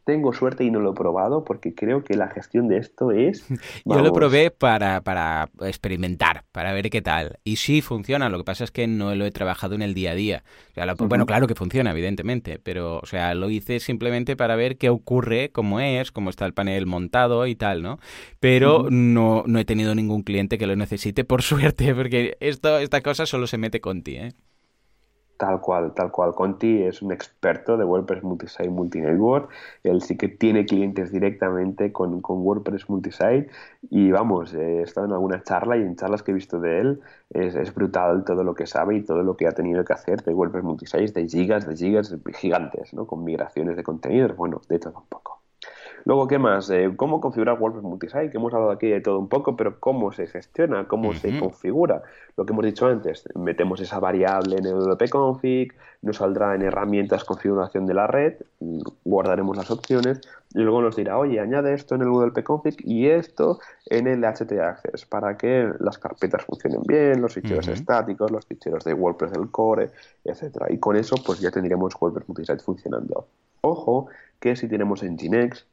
[0.08, 3.46] tengo suerte y no lo he probado porque creo que la gestión de esto es...
[3.84, 7.38] Yo lo probé para, para experimentar, para ver qué tal.
[7.44, 10.12] Y sí funciona, lo que pasa es que no lo he trabajado en el día
[10.12, 10.44] a día.
[11.00, 15.50] Bueno, claro que funciona, evidentemente, pero o sea, lo hice simplemente para ver qué ocurre,
[15.52, 17.98] cómo es, cómo está el panel montado y tal, ¿no?
[18.40, 23.02] Pero no, no he tenido ningún cliente que lo necesite, por suerte, porque esto, esta
[23.02, 24.32] cosa solo se mete con ti, ¿eh?
[25.38, 26.34] Tal cual, tal cual.
[26.34, 29.48] Conti es un experto de WordPress Multisite Multinetwork.
[29.84, 33.48] Él sí que tiene clientes directamente con, WordPress Multisite.
[33.88, 37.00] Y vamos, he estado en alguna charla y en charlas que he visto de él
[37.30, 40.24] es, es, brutal todo lo que sabe y todo lo que ha tenido que hacer
[40.24, 43.06] de WordPress Multisite, de gigas, de gigas gigantes, ¿no?
[43.06, 45.40] Con migraciones de contenidos, bueno, de todo un poco.
[46.08, 46.70] Luego, ¿qué más?
[46.70, 48.30] Eh, ¿Cómo configurar WordPress Multisite?
[48.30, 50.88] Que hemos hablado aquí de todo un poco, pero ¿cómo se gestiona?
[50.88, 52.02] ¿Cómo se configura?
[52.34, 57.24] Lo que hemos dicho antes, metemos esa variable en el wp-config, nos saldrá en herramientas
[57.24, 58.36] configuración de la red,
[59.04, 60.22] guardaremos las opciones
[60.54, 65.04] y luego nos dirá, oye, añade esto en el wp-config y esto en el htaccess
[65.04, 69.90] para que las carpetas funcionen bien, los ficheros estáticos, los ficheros de WordPress del core,
[70.24, 70.68] etcétera.
[70.70, 73.26] Y con eso pues ya tendríamos WordPress Multisite funcionando.
[73.60, 74.06] Ojo
[74.40, 75.66] que si tenemos Nginx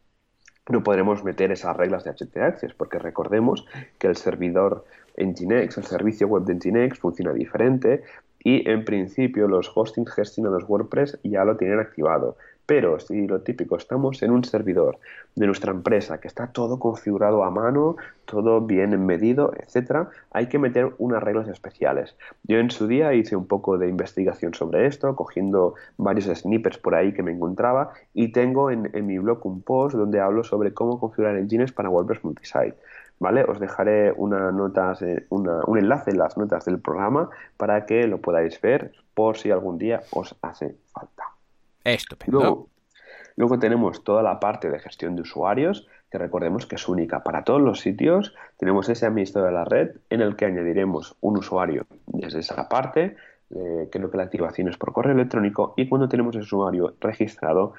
[0.70, 3.66] no podremos meter esas reglas de htaccess porque recordemos
[4.00, 4.86] que el servidor
[5.18, 8.04] Nginx, el servicio web de Nginx funciona diferente
[8.44, 12.38] y en principio los hostings gestionados WordPress ya lo tienen activado.
[12.66, 14.98] Pero si lo típico, estamos en un servidor
[15.36, 17.96] de nuestra empresa que está todo configurado a mano,
[18.26, 22.16] todo bien medido, etcétera, hay que meter unas reglas especiales.
[22.44, 26.96] Yo en su día hice un poco de investigación sobre esto, cogiendo varios snippets por
[26.96, 31.00] ahí que me encontraba y tengo en, mi blog un post donde hablo sobre cómo
[31.00, 32.78] configurar engines para WordPress Multisite.
[33.20, 33.44] ¿vale?
[33.44, 38.60] Os dejaré una notas, un enlace en las notas del programa para que lo podáis
[38.60, 41.25] ver por si algún día os hace falta.
[41.86, 42.40] Estupendo.
[42.40, 42.70] Luego,
[43.38, 47.44] luego tenemos toda la parte de gestión de usuarios, que recordemos que es única para
[47.44, 48.36] todos los sitios.
[48.58, 53.16] Tenemos ese administrador de la red en el que añadiremos un usuario desde esa parte
[53.52, 57.74] eh, lo que la activación es por correo electrónico y cuando tenemos el usuario registrado,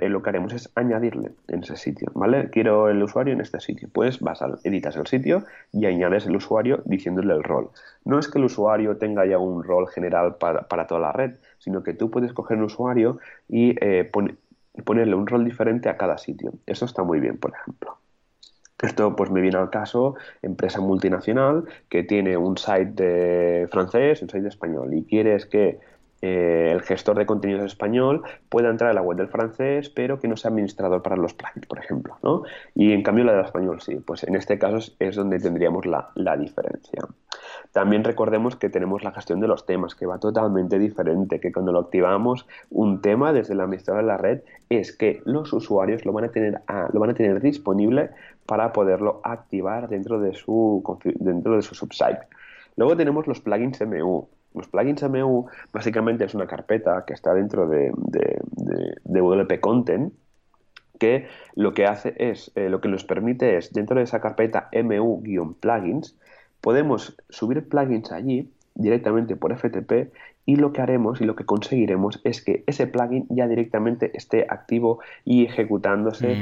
[0.00, 2.48] eh, lo que haremos es añadirle en ese sitio, ¿vale?
[2.50, 6.36] Quiero el usuario en este sitio, pues vas a editas el sitio y añades el
[6.36, 7.70] usuario diciéndole el rol.
[8.04, 11.82] No es que el usuario tenga ya un rol general para, toda la red, sino
[11.82, 14.10] que tú puedes coger un usuario y eh,
[14.84, 16.52] ponerle un rol diferente a cada sitio.
[16.66, 17.98] Eso está muy bien, por ejemplo.
[18.82, 24.28] Esto pues me viene al caso, empresa multinacional que tiene un site de francés un
[24.28, 25.80] site de español y quieres que
[26.22, 30.28] eh, el gestor de contenidos español pueda entrar a la web del francés, pero que
[30.28, 32.42] no sea administrador para los plugins, por ejemplo, ¿no?
[32.74, 36.10] Y en cambio la del español sí, pues en este caso es donde tendríamos la,
[36.14, 37.02] la diferencia.
[37.72, 41.72] También recordemos que tenemos la gestión de los temas, que va totalmente diferente, que cuando
[41.72, 44.40] lo activamos un tema desde el administrador de la red
[44.70, 46.60] es que los usuarios lo van a tener,
[46.92, 48.10] lo van a tener disponible
[48.46, 50.82] para poderlo activar dentro de su,
[51.16, 52.20] dentro de su subsite.
[52.76, 54.26] Luego tenemos los plugins MU.
[54.56, 60.12] Los plugins MU básicamente es una carpeta que está dentro de, de, WP Content
[60.98, 64.70] que lo que hace es, eh, lo que nos permite es, dentro de esa carpeta
[64.72, 66.16] MU-plugins,
[66.62, 70.12] podemos subir plugins allí directamente por FTP
[70.46, 74.46] y lo que haremos y lo que conseguiremos es que ese plugin ya directamente esté
[74.48, 76.38] activo y ejecutándose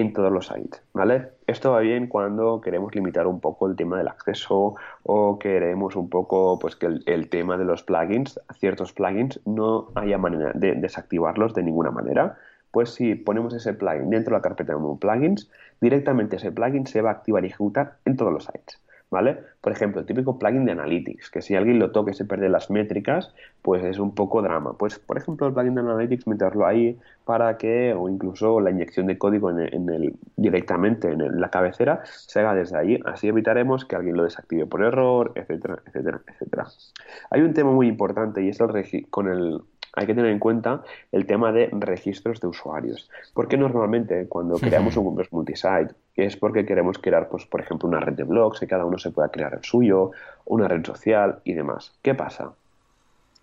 [0.00, 1.28] en todos los sites, ¿vale?
[1.46, 4.74] Esto va bien cuando queremos limitar un poco el tema del acceso
[5.04, 10.18] o queremos un poco pues que el, tema de los plugins, ciertos plugins, no haya
[10.18, 12.36] manera de desactivarlos de ninguna manera.
[12.72, 15.48] Pues si ponemos ese plugin dentro de la carpeta de plugins,
[15.80, 18.83] directamente ese plugin se va a activar y ejecutar en todos los sites.
[19.10, 19.38] ¿Vale?
[19.60, 22.48] Por ejemplo, el típico plugin de Analytics, que si alguien lo toca y se pierde
[22.48, 24.76] las métricas, pues es un poco drama.
[24.76, 29.06] Pues, por ejemplo, el plugin de Analytics, meterlo ahí para que, o incluso la inyección
[29.06, 33.00] de código en el, directamente en la cabecera, se haga desde ahí.
[33.04, 36.66] Así evitaremos que alguien lo desactive por error, etcétera, etcétera, etcétera.
[37.30, 39.60] Hay un tema muy importante y es el con el
[39.94, 40.82] hay que tener en cuenta
[41.12, 43.08] el tema de registros de usuarios.
[43.32, 48.00] Porque normalmente cuando creamos un WordPress multisite es porque queremos crear, pues, por ejemplo, una
[48.00, 50.10] red de blogs y cada uno se pueda crear el suyo,
[50.44, 51.92] una red social y demás.
[52.02, 52.52] ¿Qué pasa?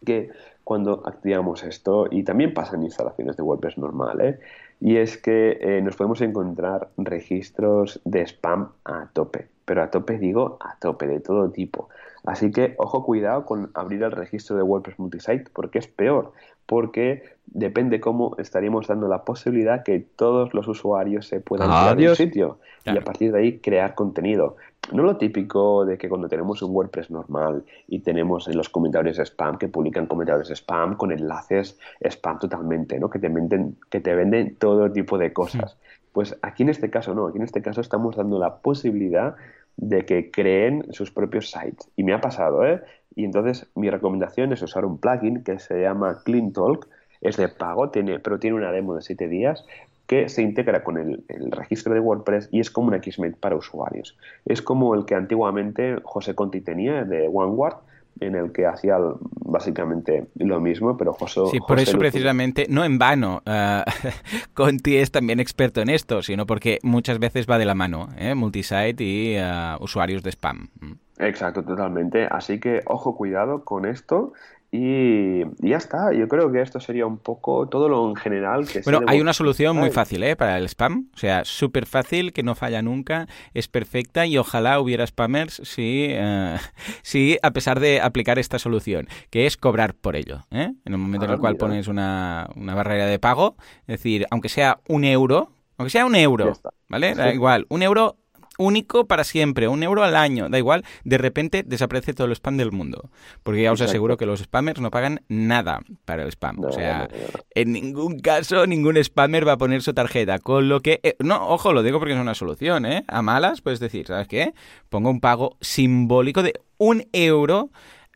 [0.05, 0.31] Que
[0.63, 4.39] cuando activamos esto, y también pasa en instalaciones de WordPress normal, ¿eh?
[4.79, 10.18] y es que eh, nos podemos encontrar registros de spam a tope, pero a tope
[10.18, 11.89] digo a tope, de todo tipo.
[12.24, 16.34] Así que ojo cuidado con abrir el registro de WordPress Multisite porque es peor,
[16.66, 22.16] porque depende cómo estaríamos dando la posibilidad que todos los usuarios se puedan crear un
[22.16, 24.55] sitio y a partir de ahí crear contenido.
[24.91, 29.20] No lo típico de que cuando tenemos un WordPress normal y tenemos en los comentarios
[29.20, 33.09] spam que publican comentarios spam con enlaces spam totalmente, ¿no?
[33.09, 35.78] Que te venden, que te venden todo tipo de cosas.
[36.14, 39.36] Pues aquí en este caso no, aquí en este caso estamos dando la posibilidad
[39.78, 41.89] de que creen sus propios sites.
[41.95, 42.82] Y me ha pasado, ¿eh?
[43.16, 46.88] Y entonces mi recomendación es usar un plugin que se llama CleanTalk,
[47.22, 49.66] es de pago, tiene, pero tiene una demo de 7 días
[50.12, 54.18] que se integra con el, registro de WordPress y es como un Xmate para usuarios.
[54.45, 57.78] Es como el que antiguamente José Conti tenía de OneWard,
[58.20, 58.97] en el que hacía
[59.45, 61.41] básicamente lo mismo, pero José...
[61.51, 63.84] Sí, por eso precisamente, no en vano, uh,
[64.53, 68.36] Conti es también experto en esto, sino porque muchas veces va de la mano, ¿eh?
[68.36, 70.70] multisite y uh, usuarios de spam.
[71.18, 72.28] Exacto, totalmente.
[72.30, 74.34] Así que ojo, cuidado con esto
[74.74, 78.80] y, ya está, yo creo que esto sería un poco todo lo en general que
[78.82, 80.38] Bueno, hay una solución muy fácil ¿eh?
[80.38, 84.80] para el spam, o sea, súper fácil, que no falla nunca, es perfecta y ojalá
[84.80, 86.55] hubiera spammers si, eh,
[87.03, 90.45] si a pesar de aplicar esta solución, que es cobrar por ello.
[90.51, 90.72] ¿eh?
[90.86, 94.26] En el momento en el ah, cual pones una, una barrera de pago, es decir,
[94.32, 96.53] aunque sea un euro, aunque sea un euro,
[96.88, 97.13] ¿vale?
[97.13, 98.15] Da igual, un euro
[98.57, 102.57] único para siempre, un euro al año, da igual, de repente desaparece todo el spam
[102.57, 103.09] del mundo.
[103.43, 106.63] Porque ya os aseguro que los spammers no pagan nada para el spam.
[106.63, 107.09] o sea,
[107.55, 110.39] en ningún caso ningún spammer va a poner su tarjeta.
[110.39, 110.99] Con lo que...
[111.03, 113.03] Eh, no, ojo, lo digo porque es una solución, ¿eh?
[113.07, 114.53] A malas puedes decir, ¿sabes qué?
[114.89, 117.69] Pongo un pago simbólico de un euro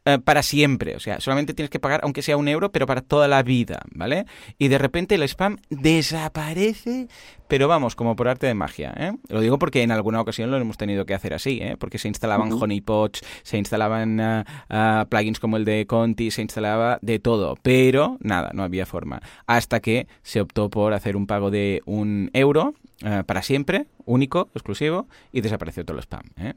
[0.05, 0.95] eh, para siempre.
[0.95, 3.81] O sea, solamente tienes que pagar, aunque sea un euro, pero para toda la vida,
[3.91, 4.25] ¿vale?
[4.59, 7.07] Y de repente el spam desaparece,
[7.47, 8.93] pero vamos, como por arte de magia.
[8.97, 9.13] ¿eh?
[9.29, 11.75] Lo digo porque en alguna ocasión lo hemos tenido que hacer así, ¿eh?
[11.79, 16.99] porque se instalaban honeypots, se instalaban uh, uh, plugins como el de Conti, se instalaba
[17.01, 19.21] de todo, pero nada, no había forma.
[19.47, 24.49] Hasta que se optó por hacer un pago de un euro uh, para siempre, único,
[24.53, 26.23] exclusivo, y desapareció todo el spam.
[26.37, 26.53] ¿eh?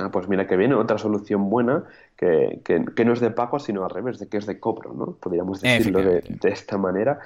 [0.00, 1.84] Ah, pues mira que viene otra solución buena
[2.16, 4.94] que, que, que, no es de pago, sino al revés, de que es de cobro,
[4.94, 5.12] ¿no?
[5.20, 7.18] Podríamos decirlo de, de, esta manera.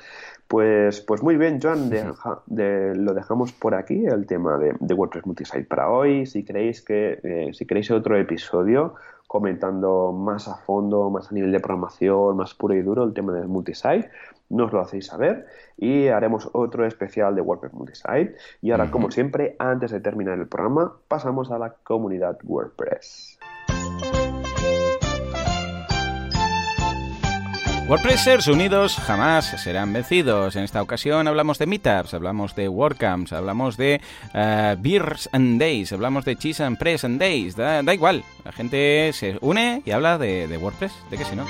[0.49, 5.65] Pues, pues muy bien, Joan, de, lo dejamos por aquí, el tema de, WordPress Multisite
[5.65, 6.27] para hoy.
[6.27, 8.95] Si queréis que, eh, si queréis otro episodio
[9.35, 13.33] comentando más a fondo, más a nivel de programación, más puro y duro el tema
[13.33, 14.09] del multisite,
[14.49, 18.37] nos lo hacéis saber y haremos otro especial de WordPress Multisite.
[18.63, 18.91] Y ahora, uh -huh.
[18.93, 23.41] como siempre, antes de terminar el programa, pasamos a la comunidad WordPress.
[27.87, 30.57] WordPressers unidos jamás serán vencidos.
[30.57, 34.01] En esta ocasión hablamos de meetups, hablamos de WordCamps, hablamos de
[34.33, 37.57] uh, Beers and Days, hablamos de Cheese and Press and Days.
[37.57, 41.37] Da, da, igual, la gente se une y habla de, de WordPress, de que si
[41.37, 41.47] no.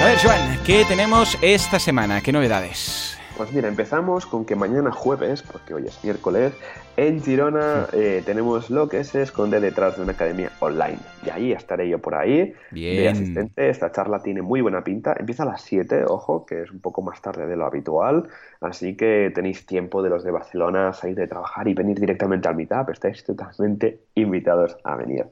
[0.00, 2.20] A ver, Joan, ¿qué tenemos esta semana?
[2.20, 3.16] ¿Qué novedades?
[3.36, 6.52] Pues mira, empezamos con que mañana jueves, porque hoy es miércoles,
[6.96, 10.98] en Girona eh, tenemos lo que se esconde detrás de una academia online.
[11.26, 12.96] Y ahí estaré yo por ahí, Bien.
[12.96, 13.68] de asistente.
[13.68, 15.16] Esta charla tiene muy buena pinta.
[15.18, 18.28] Empieza a las 7, ojo, que es un poco más tarde de lo habitual.
[18.60, 22.54] Así que tenéis tiempo de los de Barcelona salir de trabajar y venir directamente al
[22.54, 22.90] Meetup.
[22.90, 25.26] Estáis totalmente invitados a venir.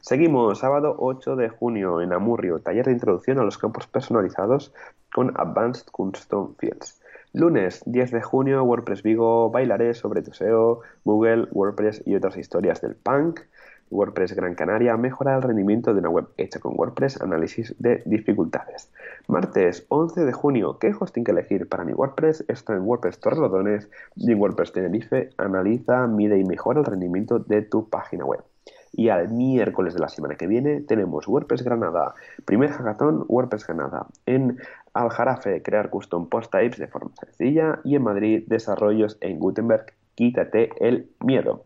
[0.00, 4.72] Seguimos, sábado 8 de junio en Amurrio, taller de introducción a los campos personalizados
[5.12, 6.97] con Advanced Custom Fields.
[7.38, 12.80] Lunes 10 de junio, WordPress Vigo, bailaré sobre tu SEO, Google, WordPress y otras historias
[12.80, 13.42] del punk.
[13.92, 18.90] WordPress Gran Canaria mejora el rendimiento de una web hecha con WordPress, análisis de dificultades.
[19.28, 22.44] Martes 11 de junio, ¿qué hosting que elegir para mi WordPress?
[22.48, 27.62] Está en WordPress Torrelodones y en WordPress Tenerife analiza, mide y mejora el rendimiento de
[27.62, 28.42] tu página web.
[28.98, 34.08] Y al miércoles de la semana que viene tenemos WordPress Granada, primer hackathon WordPress Granada.
[34.26, 34.58] En
[34.92, 37.78] Aljarafe, crear custom post types de forma sencilla.
[37.84, 39.86] Y en Madrid, desarrollos en Gutenberg,
[40.16, 41.64] quítate el miedo.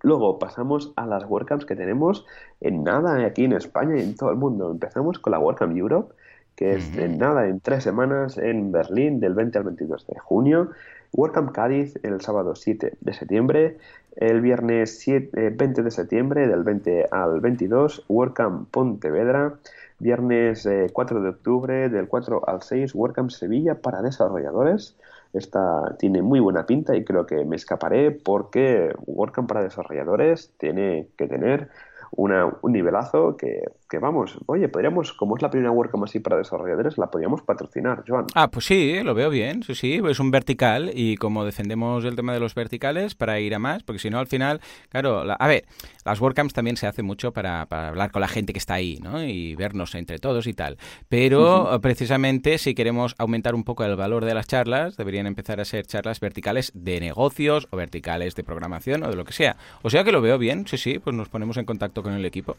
[0.00, 2.24] Luego pasamos a las WordCamps que tenemos
[2.62, 4.70] en nada aquí en España y en todo el mundo.
[4.70, 6.14] Empezamos con la WordCamp Europe,
[6.56, 10.70] que es en nada, en tres semanas en Berlín, del 20 al 22 de junio.
[11.12, 13.76] WordCamp Cádiz el sábado 7 de septiembre,
[14.18, 19.54] el viernes 7, eh, 20 de septiembre del 20 al 22, WordCamp Pontevedra,
[20.00, 24.96] viernes eh, 4 de octubre del 4 al 6, WordCamp Sevilla para desarrolladores.
[25.32, 31.08] Esta tiene muy buena pinta y creo que me escaparé porque WordCamp para desarrolladores tiene
[31.16, 31.68] que tener
[32.10, 36.36] una, un nivelazo que, que, vamos, oye, podríamos, como es la primera WordCamp así para
[36.36, 38.26] desarrolladores, la podríamos patrocinar, Joan.
[38.34, 42.16] Ah, pues sí, lo veo bien, sí, sí, es un vertical y como defendemos el
[42.16, 44.60] tema de los verticales para ir a más, porque si no al final,
[44.90, 45.64] claro, la, a ver,
[46.04, 48.98] las WordCamps también se hace mucho para, para, hablar con la gente que está ahí,
[49.02, 49.22] ¿no?
[49.22, 50.78] Y vernos entre todos y tal,
[51.08, 51.80] pero uh -huh.
[51.80, 55.86] precisamente si queremos aumentar un poco el valor de las charlas, deberían empezar a ser
[55.86, 59.56] charlas verticales de negocios o verticales de programación o de lo que sea.
[59.82, 62.24] O sea que lo veo bien, sí, sí, pues nos ponemos en contacto con el
[62.24, 62.56] equipo.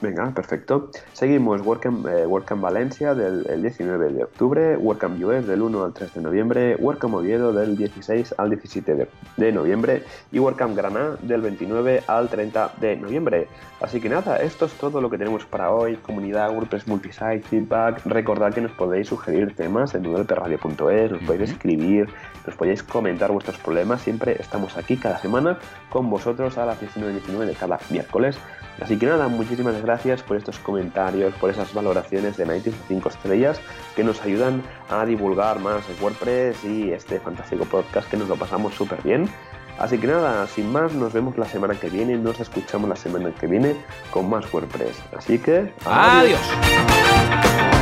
[0.00, 0.92] Venga, perfecto.
[1.12, 5.92] Seguimos WordCamp, eh, WordCamp Valencia del el 19 de octubre, WordCamp US del 1 al
[5.92, 11.16] 3 de noviembre, WordCamp Oviedo del 16 al 17 de, de, noviembre y WordCamp Granada
[11.20, 13.48] del 29 al 30 de noviembre.
[13.80, 15.96] Así que nada, esto es todo lo que tenemos para hoy.
[15.96, 18.06] Comunidad, WordPress Multisite, feedback.
[18.06, 22.08] Recordad que nos podéis sugerir temas en novelperradio.es, nos podéis escribir,
[22.46, 24.02] nos podéis comentar vuestros problemas.
[24.02, 25.58] Siempre estamos aquí cada semana
[25.90, 28.38] con vosotros a las 19.19 de cada miércoles.
[28.80, 29.87] Así que nada, muchísimas gracias
[30.26, 33.58] por estos comentarios, por esas valoraciones de 95 estrellas
[33.96, 38.74] que nos ayudan a divulgar más WordPress y este fantástico podcast que nos lo pasamos
[38.74, 39.30] súper bien.
[39.78, 43.30] Así que nada, sin más, nos vemos la semana que viene, nos escuchamos la semana
[43.30, 43.76] que viene
[44.10, 45.00] con más WordPress.
[45.16, 45.72] Así que...
[45.86, 47.77] Adiós.